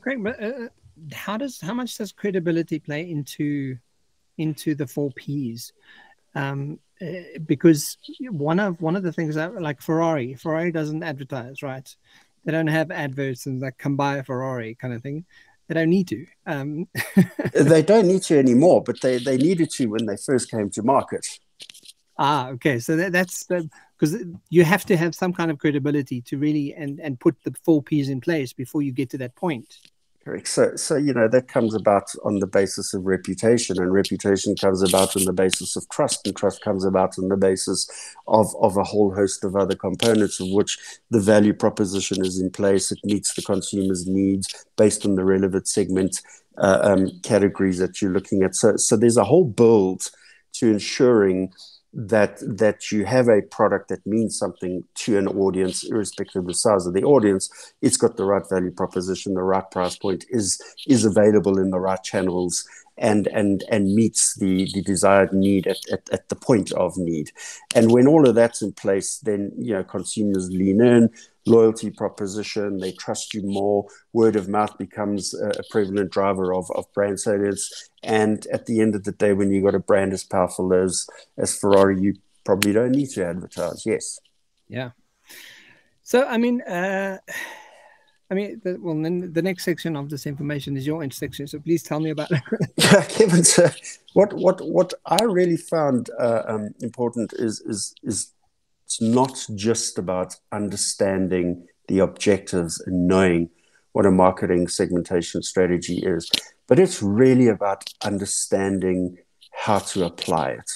Great 0.00 0.22
but 0.22 0.42
uh, 0.42 0.68
how 1.12 1.36
does 1.36 1.60
how 1.60 1.74
much 1.74 1.96
does 1.96 2.12
credibility 2.12 2.78
play 2.78 3.08
into 3.08 3.78
into 4.36 4.74
the 4.74 4.86
four 4.86 5.10
p's? 5.12 5.72
Um, 6.34 6.78
uh, 7.00 7.38
because 7.46 7.96
one 8.30 8.58
of 8.58 8.80
one 8.80 8.96
of 8.96 9.02
the 9.04 9.12
things 9.12 9.36
that 9.36 9.60
like 9.62 9.80
ferrari 9.80 10.34
ferrari 10.34 10.72
doesn't 10.72 11.04
advertise 11.04 11.62
right 11.62 11.94
they 12.44 12.52
don't 12.52 12.66
have 12.66 12.90
adverts 12.90 13.46
and 13.46 13.60
like 13.60 13.78
come 13.78 13.96
buy 13.96 14.16
a 14.16 14.24
ferrari 14.24 14.74
kind 14.74 14.94
of 14.94 15.02
thing 15.02 15.24
they 15.68 15.74
don't 15.74 15.90
need 15.90 16.08
to 16.08 16.26
um, 16.46 16.88
they 17.52 17.82
don't 17.92 18.06
need 18.06 18.22
to 18.22 18.38
anymore 18.38 18.82
but 18.82 19.00
they 19.00 19.18
they 19.18 19.36
needed 19.36 19.70
to 19.70 19.86
when 19.86 20.06
they 20.06 20.16
first 20.16 20.50
came 20.50 20.70
to 20.70 20.82
market 20.82 21.26
Ah, 22.18 22.48
okay. 22.48 22.80
So 22.80 22.96
that, 22.96 23.12
that's 23.12 23.44
because 23.44 24.16
you 24.50 24.64
have 24.64 24.84
to 24.86 24.96
have 24.96 25.14
some 25.14 25.32
kind 25.32 25.50
of 25.50 25.58
credibility 25.58 26.20
to 26.22 26.36
really 26.36 26.74
and 26.74 26.98
and 26.98 27.18
put 27.18 27.36
the 27.44 27.54
four 27.64 27.82
P's 27.82 28.08
in 28.08 28.20
place 28.20 28.52
before 28.52 28.82
you 28.82 28.92
get 28.92 29.10
to 29.10 29.18
that 29.18 29.36
point. 29.36 29.78
So, 30.44 30.74
so 30.76 30.96
you 30.96 31.12
know 31.14 31.28
that 31.28 31.48
comes 31.48 31.74
about 31.74 32.10
on 32.24 32.38
the 32.38 32.46
basis 32.46 32.94
of 32.94 33.06
reputation, 33.06 33.80
and 33.80 33.92
reputation 33.92 34.54
comes 34.56 34.82
about 34.82 35.16
on 35.16 35.24
the 35.24 35.32
basis 35.32 35.76
of 35.76 35.88
trust, 35.88 36.26
and 36.26 36.36
trust 36.36 36.62
comes 36.62 36.84
about 36.84 37.18
on 37.18 37.28
the 37.28 37.36
basis 37.36 37.88
of 38.26 38.54
of 38.60 38.76
a 38.76 38.84
whole 38.84 39.14
host 39.14 39.44
of 39.44 39.56
other 39.56 39.76
components, 39.76 40.40
of 40.40 40.48
which 40.50 40.78
the 41.10 41.20
value 41.20 41.54
proposition 41.54 42.24
is 42.24 42.40
in 42.40 42.50
place. 42.50 42.92
It 42.92 42.98
meets 43.04 43.34
the 43.34 43.42
consumer's 43.42 44.06
needs 44.06 44.66
based 44.76 45.06
on 45.06 45.14
the 45.14 45.24
relevant 45.24 45.68
segment 45.68 46.20
uh, 46.58 46.80
um, 46.82 47.20
categories 47.22 47.78
that 47.78 48.02
you're 48.02 48.12
looking 48.12 48.42
at. 48.42 48.54
So, 48.54 48.76
so 48.76 48.96
there's 48.96 49.16
a 49.16 49.24
whole 49.24 49.44
build 49.44 50.10
to 50.54 50.70
ensuring 50.70 51.52
that 51.94 52.38
that 52.40 52.92
you 52.92 53.04
have 53.04 53.28
a 53.28 53.42
product 53.42 53.88
that 53.88 54.06
means 54.06 54.38
something 54.38 54.84
to 54.94 55.18
an 55.18 55.26
audience, 55.28 55.84
irrespective 55.84 56.40
of 56.40 56.46
the 56.46 56.54
size 56.54 56.86
of 56.86 56.94
the 56.94 57.02
audience. 57.02 57.50
It's 57.80 57.96
got 57.96 58.16
the 58.16 58.24
right 58.24 58.42
value 58.48 58.70
proposition, 58.70 59.34
the 59.34 59.42
right 59.42 59.68
price 59.70 59.96
point, 59.96 60.24
is 60.28 60.60
is 60.86 61.04
available 61.04 61.58
in 61.58 61.70
the 61.70 61.80
right 61.80 62.02
channels, 62.02 62.66
and 62.98 63.26
and 63.28 63.64
and 63.70 63.94
meets 63.94 64.34
the 64.36 64.70
the 64.74 64.82
desired 64.82 65.32
need 65.32 65.66
at, 65.66 65.78
at, 65.90 66.08
at 66.12 66.28
the 66.28 66.36
point 66.36 66.72
of 66.72 66.96
need. 66.98 67.30
And 67.74 67.90
when 67.90 68.06
all 68.06 68.28
of 68.28 68.34
that's 68.34 68.60
in 68.60 68.72
place, 68.72 69.18
then 69.20 69.52
you 69.56 69.72
know 69.72 69.84
consumers 69.84 70.50
lean 70.50 70.82
in, 70.82 71.10
loyalty 71.48 71.90
proposition. 71.90 72.78
They 72.78 72.92
trust 72.92 73.34
you 73.34 73.42
more. 73.44 73.86
Word 74.12 74.36
of 74.36 74.48
mouth 74.48 74.76
becomes 74.78 75.34
a, 75.34 75.62
prevalent 75.70 76.10
driver 76.10 76.54
of, 76.54 76.70
of 76.74 76.84
brand 76.94 77.20
salience. 77.20 77.90
And 78.02 78.46
at 78.52 78.66
the 78.66 78.80
end 78.80 78.94
of 78.94 79.04
the 79.04 79.12
day, 79.12 79.32
when 79.32 79.50
you've 79.50 79.64
got 79.64 79.74
a 79.74 79.80
brand 79.80 80.12
as 80.12 80.24
powerful 80.24 80.72
as 80.72 81.06
as 81.36 81.58
Ferrari, 81.58 82.00
you 82.00 82.14
probably 82.44 82.72
don't 82.72 82.92
need 82.92 83.10
to 83.10 83.26
advertise. 83.26 83.84
Yes. 83.84 84.18
Yeah. 84.68 84.90
So 86.02 86.26
I 86.26 86.38
mean, 86.38 86.62
uh, 86.62 87.18
I 88.30 88.34
mean, 88.34 88.60
the, 88.62 88.78
well, 88.80 88.94
then 88.94 89.32
the 89.32 89.42
next 89.42 89.64
section 89.64 89.96
of 89.96 90.10
this 90.10 90.26
information 90.26 90.76
is 90.76 90.86
your 90.86 91.02
intersection. 91.02 91.46
So 91.46 91.58
please 91.58 91.82
tell 91.82 92.00
me 92.00 92.10
about 92.10 92.30
it. 92.30 92.42
yeah, 92.76 93.04
Kevin. 93.08 93.44
So 93.44 93.68
what 94.12 94.32
what 94.34 94.60
what 94.66 94.94
I 95.06 95.22
really 95.24 95.56
found 95.56 96.10
uh, 96.18 96.42
um, 96.46 96.74
important 96.80 97.32
is 97.34 97.60
is 97.62 97.94
is 98.02 98.32
it's 98.88 99.02
not 99.02 99.44
just 99.54 99.98
about 99.98 100.34
understanding 100.50 101.66
the 101.88 101.98
objectives 101.98 102.80
and 102.86 103.06
knowing 103.06 103.50
what 103.92 104.06
a 104.06 104.10
marketing 104.10 104.66
segmentation 104.66 105.42
strategy 105.42 105.98
is, 105.98 106.30
but 106.66 106.78
it's 106.78 107.02
really 107.02 107.48
about 107.48 107.84
understanding 108.02 109.18
how 109.52 109.78
to 109.78 110.06
apply 110.06 110.52
it. 110.52 110.70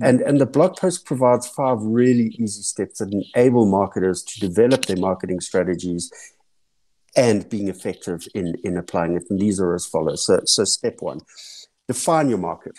Mm. 0.00 0.08
And, 0.08 0.20
and 0.22 0.40
the 0.40 0.46
blog 0.46 0.76
post 0.76 1.04
provides 1.04 1.46
five 1.46 1.78
really 1.80 2.34
easy 2.40 2.62
steps 2.62 2.98
that 2.98 3.12
enable 3.12 3.66
marketers 3.66 4.24
to 4.24 4.40
develop 4.40 4.86
their 4.86 4.96
marketing 4.96 5.38
strategies 5.38 6.10
and 7.14 7.48
being 7.48 7.68
effective 7.68 8.26
in, 8.34 8.56
in 8.64 8.76
applying 8.76 9.14
it. 9.14 9.22
And 9.30 9.38
these 9.38 9.60
are 9.60 9.76
as 9.76 9.86
follows. 9.86 10.26
So, 10.26 10.40
so 10.44 10.64
step 10.64 10.96
one, 10.98 11.20
define 11.86 12.28
your 12.30 12.38
market. 12.38 12.74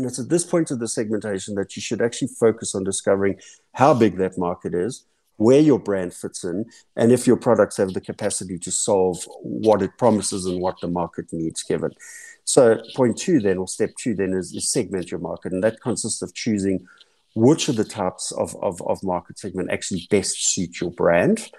And 0.00 0.08
it's 0.08 0.18
at 0.18 0.30
this 0.30 0.46
point 0.46 0.70
of 0.70 0.78
the 0.78 0.88
segmentation 0.88 1.54
that 1.56 1.76
you 1.76 1.82
should 1.82 2.00
actually 2.00 2.28
focus 2.28 2.74
on 2.74 2.84
discovering 2.84 3.38
how 3.74 3.92
big 3.92 4.16
that 4.16 4.38
market 4.38 4.72
is, 4.72 5.04
where 5.36 5.60
your 5.60 5.78
brand 5.78 6.14
fits 6.14 6.42
in, 6.42 6.64
and 6.96 7.12
if 7.12 7.26
your 7.26 7.36
products 7.36 7.76
have 7.76 7.92
the 7.92 8.00
capacity 8.00 8.58
to 8.60 8.70
solve 8.70 9.28
what 9.42 9.82
it 9.82 9.90
promises 9.98 10.46
and 10.46 10.58
what 10.62 10.80
the 10.80 10.88
market 10.88 11.26
needs, 11.32 11.62
Kevin. 11.62 11.92
So, 12.44 12.80
point 12.96 13.18
two, 13.18 13.40
then, 13.40 13.58
or 13.58 13.68
step 13.68 13.90
two, 13.98 14.14
then, 14.14 14.32
is, 14.32 14.54
is 14.54 14.72
segment 14.72 15.10
your 15.10 15.20
market. 15.20 15.52
And 15.52 15.62
that 15.62 15.82
consists 15.82 16.22
of 16.22 16.32
choosing 16.32 16.88
which 17.34 17.68
of 17.68 17.76
the 17.76 17.84
types 17.84 18.32
of, 18.32 18.56
of, 18.62 18.80
of 18.82 19.02
market 19.02 19.38
segment 19.38 19.70
actually 19.70 20.08
best 20.10 20.54
suit 20.54 20.80
your 20.80 20.92
brand. 20.92 21.50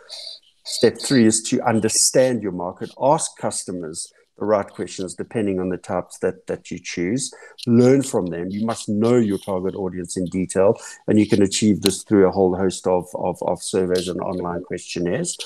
Step 0.63 0.97
three 0.99 1.25
is 1.25 1.43
to 1.43 1.62
understand 1.62 2.41
your 2.41 2.54
market, 2.54 2.89
ask 2.99 3.38
customers 3.38 4.12
right 4.45 4.67
questions 4.67 5.15
depending 5.15 5.60
on 5.60 5.69
the 5.69 5.77
types 5.77 6.19
that, 6.19 6.47
that 6.47 6.71
you 6.71 6.80
choose. 6.80 7.34
Learn 7.67 8.01
from 8.01 8.27
them. 8.27 8.49
You 8.49 8.65
must 8.65 8.89
know 8.89 9.17
your 9.17 9.38
target 9.38 9.75
audience 9.75 10.17
in 10.17 10.25
detail, 10.25 10.80
and 11.08 11.19
you 11.19 11.27
can 11.27 11.41
achieve 11.41 11.82
this 11.82 12.04
through 12.04 12.27
a 12.27 12.32
whole 12.32 12.56
host 12.56 12.88
of, 12.88 13.08
of, 13.15 13.41
of 13.43 13.62
surveys 13.62 14.08
and 14.08 14.19
online 14.21 14.63
questionnaires. 14.63 15.38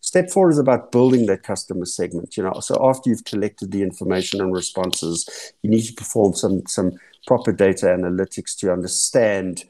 Step 0.00 0.30
four 0.30 0.48
is 0.48 0.58
about 0.58 0.90
building 0.90 1.26
that 1.26 1.42
customer 1.42 1.84
segment. 1.84 2.36
You 2.36 2.44
know, 2.44 2.60
so 2.60 2.78
after 2.80 3.10
you've 3.10 3.24
collected 3.24 3.72
the 3.72 3.82
information 3.82 4.40
and 4.40 4.54
responses, 4.54 5.52
you 5.62 5.70
need 5.70 5.82
to 5.82 5.92
perform 5.92 6.34
some 6.34 6.62
some 6.66 6.92
proper 7.26 7.52
data 7.52 7.86
analytics 7.86 8.56
to 8.58 8.72
understand 8.72 9.64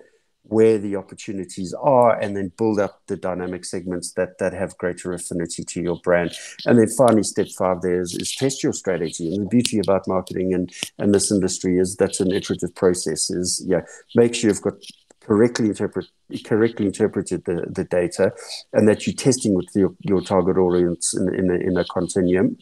where 0.49 0.79
the 0.79 0.97
opportunities 0.97 1.75
are 1.81 2.19
and 2.19 2.37
then 2.37 2.51
build 2.57 2.81
up 2.81 3.03
the 3.07 3.17
dynamic 3.17 3.65
segments 3.65 4.13
that 4.13 4.39
that 4.39 4.53
have 4.53 4.77
greater 4.79 5.13
affinity 5.13 5.63
to 5.65 5.81
your 5.81 6.01
brand. 6.03 6.33
And 6.67 6.79
then 6.79 6.89
finally 6.97 7.23
step 7.23 7.49
five 7.57 7.83
there 7.83 8.01
is, 8.01 8.15
is 8.15 8.35
test 8.35 8.63
your 8.63 8.73
strategy. 8.73 9.35
And 9.35 9.45
the 9.45 9.49
beauty 9.49 9.79
about 9.79 10.09
marketing 10.09 10.55
and 10.55 10.73
and 10.99 11.15
this 11.15 11.31
industry 11.31 11.79
is 11.79 11.97
that's 11.97 12.21
an 12.21 12.33
iterative 12.33 12.75
process 12.75 13.31
is 13.31 13.63
yeah 13.67 13.81
make 14.15 14.35
sure 14.35 14.51
you've 14.51 14.63
got 14.63 14.75
correctly 15.21 15.67
interpret 15.67 16.07
correctly 16.45 16.87
interpreted 16.87 17.45
the, 17.45 17.67
the 17.69 17.85
data 17.85 18.33
and 18.73 18.89
that 18.89 19.07
you're 19.07 19.15
testing 19.15 19.55
with 19.55 19.69
your, 19.75 19.95
your 20.01 20.23
target 20.23 20.57
audience 20.57 21.15
in, 21.15 21.35
in, 21.35 21.51
a, 21.51 21.55
in 21.55 21.77
a 21.77 21.85
continuum 21.85 22.57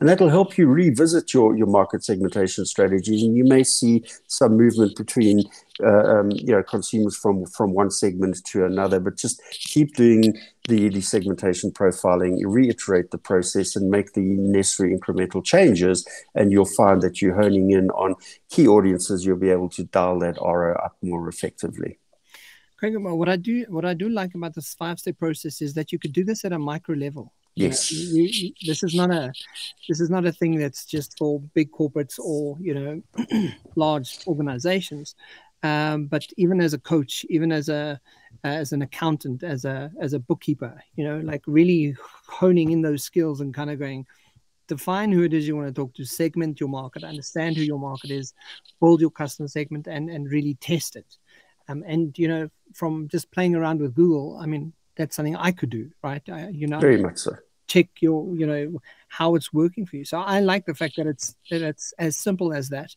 and 0.00 0.08
that'll 0.08 0.28
help 0.28 0.56
you 0.56 0.66
revisit 0.68 1.34
your, 1.34 1.56
your 1.56 1.66
market 1.66 2.04
segmentation 2.04 2.64
strategies. 2.64 3.22
And 3.22 3.36
you 3.36 3.44
may 3.44 3.64
see 3.64 4.04
some 4.28 4.56
movement 4.56 4.96
between 4.96 5.44
uh, 5.82 6.18
um, 6.18 6.30
you 6.32 6.52
know 6.52 6.62
consumers 6.62 7.16
from 7.16 7.46
from 7.46 7.72
one 7.72 7.90
segment 7.90 8.44
to 8.46 8.64
another, 8.64 9.00
but 9.00 9.16
just 9.16 9.42
keep 9.50 9.94
doing 9.94 10.38
the, 10.68 10.88
the 10.88 11.00
segmentation 11.00 11.70
profiling, 11.70 12.38
reiterate 12.44 13.10
the 13.10 13.18
process, 13.18 13.76
and 13.76 13.90
make 13.90 14.12
the 14.12 14.20
necessary 14.20 14.96
incremental 14.96 15.44
changes. 15.44 16.06
And 16.34 16.52
you'll 16.52 16.64
find 16.64 17.00
that 17.02 17.22
you're 17.22 17.40
honing 17.40 17.70
in 17.70 17.90
on 17.90 18.16
key 18.50 18.66
audiences. 18.66 19.24
You'll 19.24 19.36
be 19.36 19.50
able 19.50 19.68
to 19.70 19.84
dial 19.84 20.18
that 20.20 20.38
RO 20.40 20.74
up 20.74 20.96
more 21.02 21.28
effectively. 21.28 21.98
Craig, 22.76 22.94
what 22.96 23.28
I 23.28 23.36
do 23.36 23.64
what 23.68 23.84
I 23.84 23.94
do 23.94 24.08
like 24.08 24.34
about 24.34 24.54
this 24.54 24.74
five 24.74 25.00
step 25.00 25.18
process 25.18 25.60
is 25.60 25.74
that 25.74 25.90
you 25.90 25.98
could 25.98 26.12
do 26.12 26.24
this 26.24 26.44
at 26.44 26.52
a 26.52 26.58
micro 26.58 26.94
level. 26.94 27.32
Yes. 27.58 27.90
You 27.90 28.24
know, 28.24 28.54
this 28.66 28.82
is 28.82 28.94
not 28.94 29.10
a 29.10 29.32
this 29.88 30.00
is 30.00 30.10
not 30.10 30.26
a 30.26 30.32
thing 30.32 30.56
that's 30.56 30.84
just 30.84 31.18
for 31.18 31.40
big 31.54 31.72
corporates 31.72 32.18
or 32.18 32.56
you 32.60 32.74
know 32.74 33.48
large 33.76 34.18
organizations. 34.26 35.14
Um, 35.64 36.06
but 36.06 36.24
even 36.36 36.60
as 36.60 36.72
a 36.72 36.78
coach, 36.78 37.26
even 37.28 37.50
as 37.50 37.68
a 37.68 38.00
as 38.44 38.72
an 38.72 38.82
accountant, 38.82 39.42
as 39.42 39.64
a 39.64 39.90
as 40.00 40.12
a 40.12 40.20
bookkeeper, 40.20 40.80
you 40.94 41.04
know, 41.04 41.18
like 41.18 41.42
really 41.46 41.96
honing 42.28 42.70
in 42.70 42.82
those 42.82 43.02
skills 43.02 43.40
and 43.40 43.52
kind 43.52 43.70
of 43.70 43.78
going, 43.80 44.06
define 44.68 45.10
who 45.10 45.24
it 45.24 45.34
is 45.34 45.48
you 45.48 45.56
want 45.56 45.66
to 45.66 45.74
talk 45.74 45.94
to, 45.94 46.04
segment 46.04 46.60
your 46.60 46.68
market, 46.68 47.02
understand 47.02 47.56
who 47.56 47.62
your 47.62 47.80
market 47.80 48.12
is, 48.12 48.34
build 48.80 49.00
your 49.00 49.10
customer 49.10 49.48
segment, 49.48 49.88
and 49.88 50.08
and 50.08 50.30
really 50.30 50.54
test 50.60 50.94
it. 50.94 51.16
Um, 51.68 51.82
and 51.86 52.16
you 52.16 52.28
know, 52.28 52.48
from 52.72 53.08
just 53.08 53.32
playing 53.32 53.56
around 53.56 53.80
with 53.80 53.94
Google, 53.96 54.38
I 54.40 54.46
mean, 54.46 54.72
that's 54.96 55.16
something 55.16 55.36
I 55.36 55.50
could 55.50 55.70
do, 55.70 55.90
right? 56.04 56.22
I, 56.30 56.48
you 56.50 56.68
know, 56.68 56.78
very 56.78 57.02
much 57.02 57.18
so 57.18 57.36
check 57.68 57.88
your 58.00 58.34
you 58.34 58.46
know 58.46 58.80
how 59.08 59.34
it's 59.34 59.52
working 59.52 59.86
for 59.86 59.96
you 59.96 60.04
so 60.04 60.18
i 60.18 60.40
like 60.40 60.66
the 60.66 60.74
fact 60.74 60.96
that 60.96 61.06
it's 61.06 61.36
that 61.50 61.62
it's 61.62 61.92
as 61.98 62.16
simple 62.16 62.52
as 62.52 62.68
that 62.68 62.94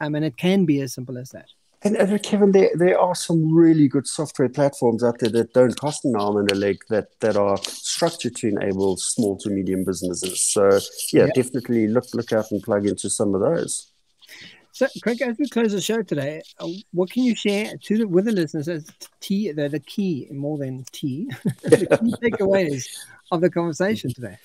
um, 0.00 0.14
and 0.14 0.24
it 0.24 0.36
can 0.36 0.64
be 0.64 0.80
as 0.80 0.92
simple 0.92 1.16
as 1.18 1.30
that 1.30 1.46
and, 1.82 1.96
and 1.96 2.22
Kevin, 2.24 2.52
there, 2.52 2.70
there 2.74 2.98
are 2.98 3.14
some 3.14 3.54
really 3.54 3.86
good 3.86 4.06
software 4.06 4.48
platforms 4.48 5.04
out 5.04 5.20
there 5.20 5.30
that 5.30 5.52
don't 5.52 5.78
cost 5.78 6.04
an 6.04 6.16
arm 6.16 6.36
and 6.36 6.50
a 6.50 6.54
leg 6.56 6.78
that, 6.88 7.20
that 7.20 7.36
are 7.36 7.56
structured 7.62 8.34
to 8.36 8.48
enable 8.48 8.96
small 8.96 9.36
to 9.38 9.50
medium 9.50 9.84
businesses. 9.84 10.42
So 10.42 10.80
yeah, 11.12 11.26
yeah. 11.26 11.28
definitely 11.34 11.86
look 11.86 12.06
look 12.14 12.32
out 12.32 12.50
and 12.50 12.62
plug 12.62 12.86
into 12.86 13.08
some 13.08 13.34
of 13.34 13.40
those. 13.40 13.92
So, 14.78 14.86
Craig, 15.02 15.20
as 15.22 15.36
we 15.38 15.48
close 15.48 15.72
the 15.72 15.80
show 15.80 16.02
today, 16.02 16.40
uh, 16.60 16.68
what 16.92 17.10
can 17.10 17.24
you 17.24 17.34
share 17.34 17.76
to 17.82 17.98
the, 17.98 18.06
with 18.06 18.26
the 18.26 18.30
listeners 18.30 18.68
as 18.68 18.88
T, 19.18 19.50
the, 19.50 19.68
the 19.68 19.80
key 19.80 20.28
more 20.30 20.56
than 20.56 20.84
T, 20.92 21.28
the 21.62 21.78
key 21.78 22.30
takeaways 22.30 22.86
of 23.32 23.40
the 23.40 23.50
conversation 23.50 24.14
today? 24.14 24.38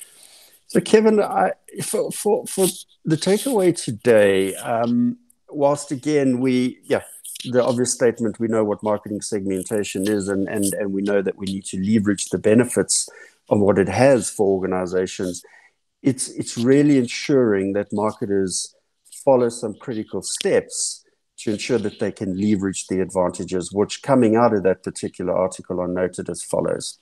So, 0.66 0.82
Kevin, 0.82 1.22
I, 1.22 1.52
for, 1.84 2.12
for, 2.12 2.48
for 2.48 2.66
the 3.06 3.16
takeaway 3.16 3.80
today, 3.80 4.56
um, 4.56 5.20
whilst 5.50 5.92
again, 5.92 6.40
we, 6.40 6.80
yeah, 6.84 7.04
the 7.46 7.64
obvious 7.64 7.94
statement, 7.94 8.40
we 8.40 8.48
know 8.48 8.64
what 8.64 8.82
marketing 8.82 9.22
segmentation 9.22 10.10
is, 10.10 10.30
and, 10.30 10.50
and, 10.50 10.74
and 10.74 10.94
we 10.94 11.04
know 11.04 11.22
that 11.22 11.38
we 11.38 11.46
need 11.46 11.66
to 11.66 11.80
leverage 11.80 12.30
the 12.30 12.40
benefits 12.40 13.08
of 13.50 13.60
what 13.60 13.78
it 13.78 13.88
has 13.88 14.32
for 14.32 14.48
organizations. 14.48 15.44
It's, 16.02 16.30
it's 16.30 16.58
really 16.58 16.98
ensuring 16.98 17.74
that 17.74 17.94
marketers 17.94 18.73
follow 19.24 19.50
some 19.50 19.76
critical 19.76 20.22
steps 20.22 21.04
to 21.38 21.52
ensure 21.52 21.80
that 21.80 22.00
they 22.00 22.12
can 22.12 22.40
leverage 22.40 22.88
the 22.88 23.02
advantages, 23.02 23.72
which 23.72 24.02
coming 24.02 24.36
out 24.36 24.54
of 24.54 24.64
that 24.64 24.84
particular 24.84 25.34
article 25.34 25.82
are 25.82 25.88
noted 25.88 26.30
as 26.30 26.44
follows. 26.44 27.00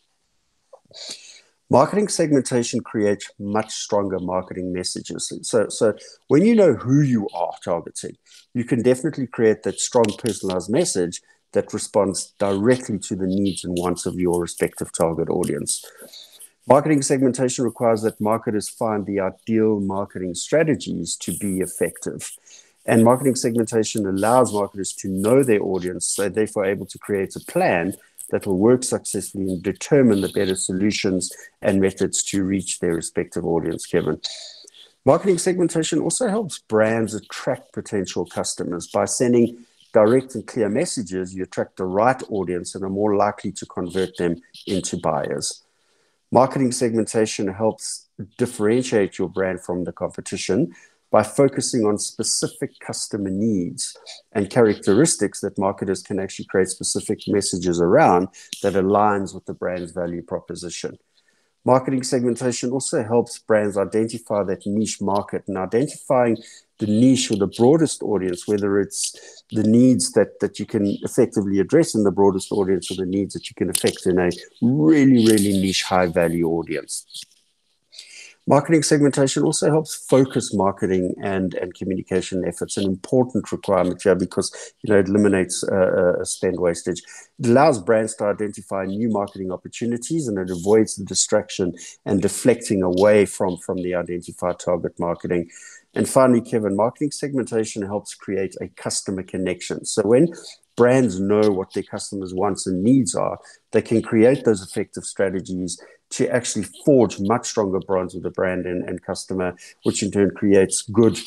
Marketing 1.69 2.09
segmentation 2.09 2.81
creates 2.81 3.31
much 3.39 3.71
stronger 3.71 4.19
marketing 4.19 4.73
messages. 4.73 5.31
So, 5.43 5.69
so 5.69 5.93
when 6.27 6.45
you 6.45 6.53
know 6.53 6.73
who 6.73 7.01
you 7.01 7.29
are 7.33 7.53
targeting, 7.63 8.17
you 8.53 8.65
can 8.65 8.81
definitely 8.81 9.27
create 9.27 9.63
that 9.63 9.79
strong 9.79 10.05
personalized 10.17 10.69
message 10.69 11.21
that 11.53 11.73
responds 11.73 12.33
directly 12.39 12.99
to 12.99 13.15
the 13.15 13.27
needs 13.27 13.63
and 13.63 13.77
wants 13.77 14.05
of 14.05 14.15
your 14.15 14.41
respective 14.41 14.91
target 14.91 15.29
audience. 15.29 15.85
Marketing 16.71 17.01
segmentation 17.01 17.65
requires 17.65 18.01
that 18.03 18.21
marketers 18.21 18.69
find 18.69 19.05
the 19.05 19.19
ideal 19.19 19.81
marketing 19.81 20.33
strategies 20.33 21.17
to 21.17 21.35
be 21.35 21.59
effective. 21.59 22.31
And 22.85 23.03
marketing 23.03 23.35
segmentation 23.35 24.07
allows 24.07 24.53
marketers 24.53 24.93
to 24.99 25.09
know 25.09 25.43
their 25.43 25.61
audience, 25.61 26.07
so 26.07 26.29
therefore 26.29 26.63
able 26.63 26.85
to 26.85 26.97
create 26.97 27.35
a 27.35 27.41
plan 27.41 27.93
that 28.29 28.47
will 28.47 28.57
work 28.57 28.85
successfully 28.85 29.51
and 29.51 29.61
determine 29.61 30.21
the 30.21 30.29
better 30.29 30.55
solutions 30.55 31.29
and 31.61 31.81
methods 31.81 32.23
to 32.23 32.45
reach 32.45 32.79
their 32.79 32.95
respective 32.95 33.43
audience, 33.43 33.85
Kevin. 33.85 34.21
Marketing 35.03 35.39
segmentation 35.39 35.99
also 35.99 36.29
helps 36.29 36.59
brands 36.59 37.13
attract 37.13 37.73
potential 37.73 38.25
customers 38.25 38.87
by 38.87 39.03
sending 39.03 39.65
direct 39.91 40.35
and 40.35 40.47
clear 40.47 40.69
messages. 40.69 41.35
You 41.35 41.43
attract 41.43 41.75
the 41.75 41.83
right 41.83 42.23
audience 42.29 42.75
and 42.75 42.83
are 42.85 42.89
more 42.89 43.17
likely 43.17 43.51
to 43.51 43.65
convert 43.65 44.15
them 44.15 44.37
into 44.67 44.95
buyers. 44.95 45.65
Marketing 46.33 46.71
segmentation 46.71 47.47
helps 47.53 48.07
differentiate 48.37 49.17
your 49.17 49.27
brand 49.27 49.59
from 49.59 49.83
the 49.83 49.91
competition 49.91 50.73
by 51.11 51.23
focusing 51.23 51.85
on 51.85 51.97
specific 51.97 52.71
customer 52.79 53.29
needs 53.29 53.97
and 54.31 54.49
characteristics 54.49 55.41
that 55.41 55.57
marketers 55.57 56.01
can 56.01 56.19
actually 56.21 56.45
create 56.45 56.69
specific 56.69 57.19
messages 57.27 57.81
around 57.81 58.29
that 58.63 58.73
aligns 58.73 59.35
with 59.35 59.45
the 59.45 59.53
brand's 59.53 59.91
value 59.91 60.21
proposition. 60.21 60.97
Marketing 61.65 62.01
segmentation 62.01 62.71
also 62.71 63.03
helps 63.03 63.37
brands 63.39 63.77
identify 63.77 64.41
that 64.43 64.65
niche 64.65 65.01
market 65.01 65.43
and 65.47 65.57
identifying 65.57 66.37
the 66.81 66.87
niche 66.87 67.31
or 67.31 67.37
the 67.37 67.47
broadest 67.47 68.01
audience, 68.01 68.47
whether 68.47 68.79
it's 68.79 69.43
the 69.51 69.63
needs 69.63 70.11
that, 70.13 70.39
that 70.39 70.59
you 70.59 70.65
can 70.65 70.97
effectively 71.03 71.59
address 71.59 71.93
in 71.95 72.03
the 72.03 72.11
broadest 72.11 72.51
audience 72.51 72.91
or 72.91 72.95
the 72.95 73.05
needs 73.05 73.33
that 73.35 73.47
you 73.49 73.55
can 73.55 73.69
affect 73.69 74.05
in 74.05 74.17
a 74.19 74.29
really, 74.61 75.25
really 75.27 75.53
niche, 75.61 75.83
high 75.83 76.07
value 76.07 76.47
audience. 76.47 77.05
Marketing 78.47 78.81
segmentation 78.81 79.43
also 79.43 79.69
helps 79.69 79.93
focus 80.07 80.51
marketing 80.51 81.13
and, 81.21 81.53
and 81.53 81.75
communication 81.75 82.43
efforts, 82.47 82.75
an 82.75 82.85
important 82.85 83.51
requirement 83.51 84.01
here 84.01 84.15
because 84.15 84.73
you 84.81 84.91
know 84.91 84.99
it 84.99 85.07
eliminates 85.07 85.63
uh, 85.63 86.17
uh, 86.19 86.25
spend 86.25 86.59
wastage. 86.59 87.03
It 87.39 87.45
allows 87.45 87.79
brands 87.79 88.15
to 88.15 88.25
identify 88.25 88.85
new 88.85 89.09
marketing 89.09 89.51
opportunities 89.51 90.27
and 90.27 90.39
it 90.39 90.49
avoids 90.49 90.95
the 90.95 91.05
distraction 91.05 91.75
and 92.05 92.19
deflecting 92.19 92.81
away 92.81 93.27
from, 93.27 93.57
from 93.57 93.77
the 93.83 93.93
identified 93.93 94.57
target 94.57 94.99
marketing. 94.99 95.49
And 95.93 96.07
finally, 96.07 96.41
Kevin, 96.41 96.75
marketing 96.75 97.11
segmentation 97.11 97.81
helps 97.81 98.15
create 98.15 98.55
a 98.61 98.67
customer 98.69 99.23
connection. 99.23 99.85
So 99.85 100.03
when 100.03 100.29
brands 100.77 101.19
know 101.19 101.51
what 101.51 101.73
their 101.73 101.83
customers' 101.83 102.33
wants 102.33 102.65
and 102.65 102.83
needs 102.83 103.13
are, 103.13 103.39
they 103.71 103.81
can 103.81 104.01
create 104.01 104.45
those 104.45 104.61
effective 104.61 105.03
strategies 105.03 105.81
to 106.11 106.29
actually 106.29 106.65
forge 106.85 107.19
much 107.19 107.47
stronger 107.47 107.79
bonds 107.87 108.13
with 108.13 108.23
the 108.23 108.31
brand 108.31 108.65
and, 108.65 108.87
and 108.87 109.01
customer, 109.01 109.55
which 109.83 110.03
in 110.03 110.11
turn 110.11 110.31
creates 110.31 110.81
good 110.81 111.17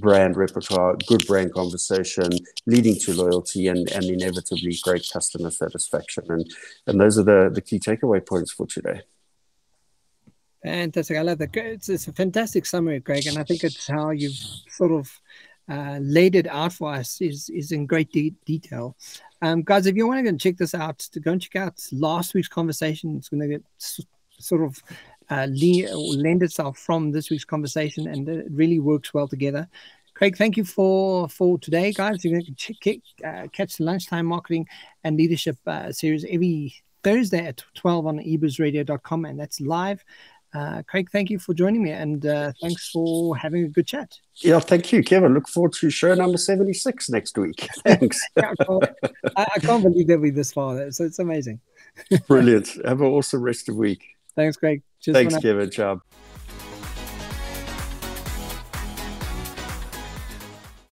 brand 0.00 0.36
repertoire, 0.36 0.96
good 1.06 1.26
brand 1.26 1.52
conversation, 1.52 2.30
leading 2.66 2.96
to 2.96 3.14
loyalty 3.14 3.68
and, 3.68 3.90
and 3.92 4.04
inevitably 4.04 4.76
great 4.82 5.08
customer 5.10 5.50
satisfaction. 5.50 6.24
And, 6.28 6.54
and 6.86 7.00
those 7.00 7.18
are 7.18 7.22
the, 7.22 7.50
the 7.52 7.62
key 7.62 7.78
takeaway 7.78 8.26
points 8.26 8.52
for 8.52 8.66
today. 8.66 9.02
Fantastic. 10.64 11.18
I 11.18 11.22
love 11.22 11.38
that. 11.38 11.54
It's, 11.54 11.88
it's 11.90 12.08
a 12.08 12.12
fantastic 12.12 12.64
summary, 12.64 12.98
Greg. 12.98 13.26
And 13.26 13.38
I 13.38 13.44
think 13.44 13.64
it's 13.64 13.86
how 13.86 14.10
you've 14.10 14.38
sort 14.68 14.92
of 14.92 15.20
uh, 15.68 15.98
laid 16.00 16.34
it 16.34 16.46
out 16.46 16.72
for 16.72 16.92
us 16.92 17.20
is, 17.20 17.50
is 17.50 17.70
in 17.70 17.86
great 17.86 18.10
de- 18.12 18.34
detail. 18.46 18.96
Um, 19.42 19.62
guys, 19.62 19.84
if 19.86 19.94
you 19.94 20.06
want 20.06 20.18
to 20.18 20.22
go 20.22 20.30
and 20.30 20.40
check 20.40 20.56
this 20.56 20.74
out, 20.74 20.98
to 20.98 21.20
go 21.20 21.32
and 21.32 21.42
check 21.42 21.56
out 21.56 21.74
last 21.92 22.32
week's 22.32 22.48
conversation, 22.48 23.16
it's 23.16 23.28
going 23.28 23.42
to 23.42 23.48
get 23.48 23.62
sort 24.38 24.62
of 24.62 24.82
uh, 25.30 25.46
lend 25.50 26.42
itself 26.42 26.78
from 26.78 27.12
this 27.12 27.30
week's 27.30 27.44
conversation, 27.44 28.08
and 28.08 28.28
it 28.28 28.46
really 28.50 28.78
works 28.78 29.12
well 29.12 29.28
together. 29.28 29.68
Craig, 30.14 30.36
thank 30.36 30.56
you 30.56 30.64
for 30.64 31.28
for 31.28 31.58
today, 31.58 31.92
guys. 31.92 32.24
You're 32.24 32.40
going 32.40 32.54
to 32.56 33.00
uh, 33.24 33.46
catch 33.52 33.76
the 33.76 33.84
lunchtime 33.84 34.26
marketing 34.26 34.66
and 35.02 35.16
leadership 35.16 35.56
uh, 35.66 35.92
series 35.92 36.24
every 36.30 36.74
Thursday 37.02 37.46
at 37.46 37.62
12 37.74 38.06
on 38.06 38.18
ebuzzradio.com, 38.18 39.24
and 39.24 39.38
that's 39.38 39.60
live. 39.60 40.04
Uh, 40.54 40.82
Craig, 40.86 41.10
thank 41.10 41.30
you 41.30 41.38
for 41.38 41.52
joining 41.52 41.82
me, 41.82 41.90
and 41.90 42.24
uh, 42.24 42.52
thanks 42.62 42.88
for 42.90 43.36
having 43.36 43.64
a 43.64 43.68
good 43.68 43.86
chat. 43.86 44.16
Yeah, 44.36 44.60
thank 44.60 44.92
you, 44.92 45.02
Kevin. 45.02 45.34
Look 45.34 45.48
forward 45.48 45.72
to 45.80 45.90
show 45.90 46.14
number 46.14 46.38
76 46.38 47.10
next 47.10 47.36
week. 47.36 47.68
Thanks. 47.84 48.20
I, 48.36 49.46
can't, 49.60 49.82
believe 49.82 50.06
that 50.08 50.20
we're 50.20 50.32
this 50.32 50.52
far. 50.52 50.90
So 50.92 51.04
it's 51.04 51.18
amazing. 51.18 51.60
Brilliant. 52.28 52.68
Have 52.84 53.00
an 53.00 53.06
awesome 53.06 53.42
rest 53.42 53.68
of 53.68 53.74
the 53.74 53.80
week. 53.80 54.04
Thanks, 54.36 54.56
Craig. 54.56 54.82
Cheers 55.00 55.14
Thanks, 55.16 55.38
Kevin. 55.38 55.70
Ciao. 55.70 56.00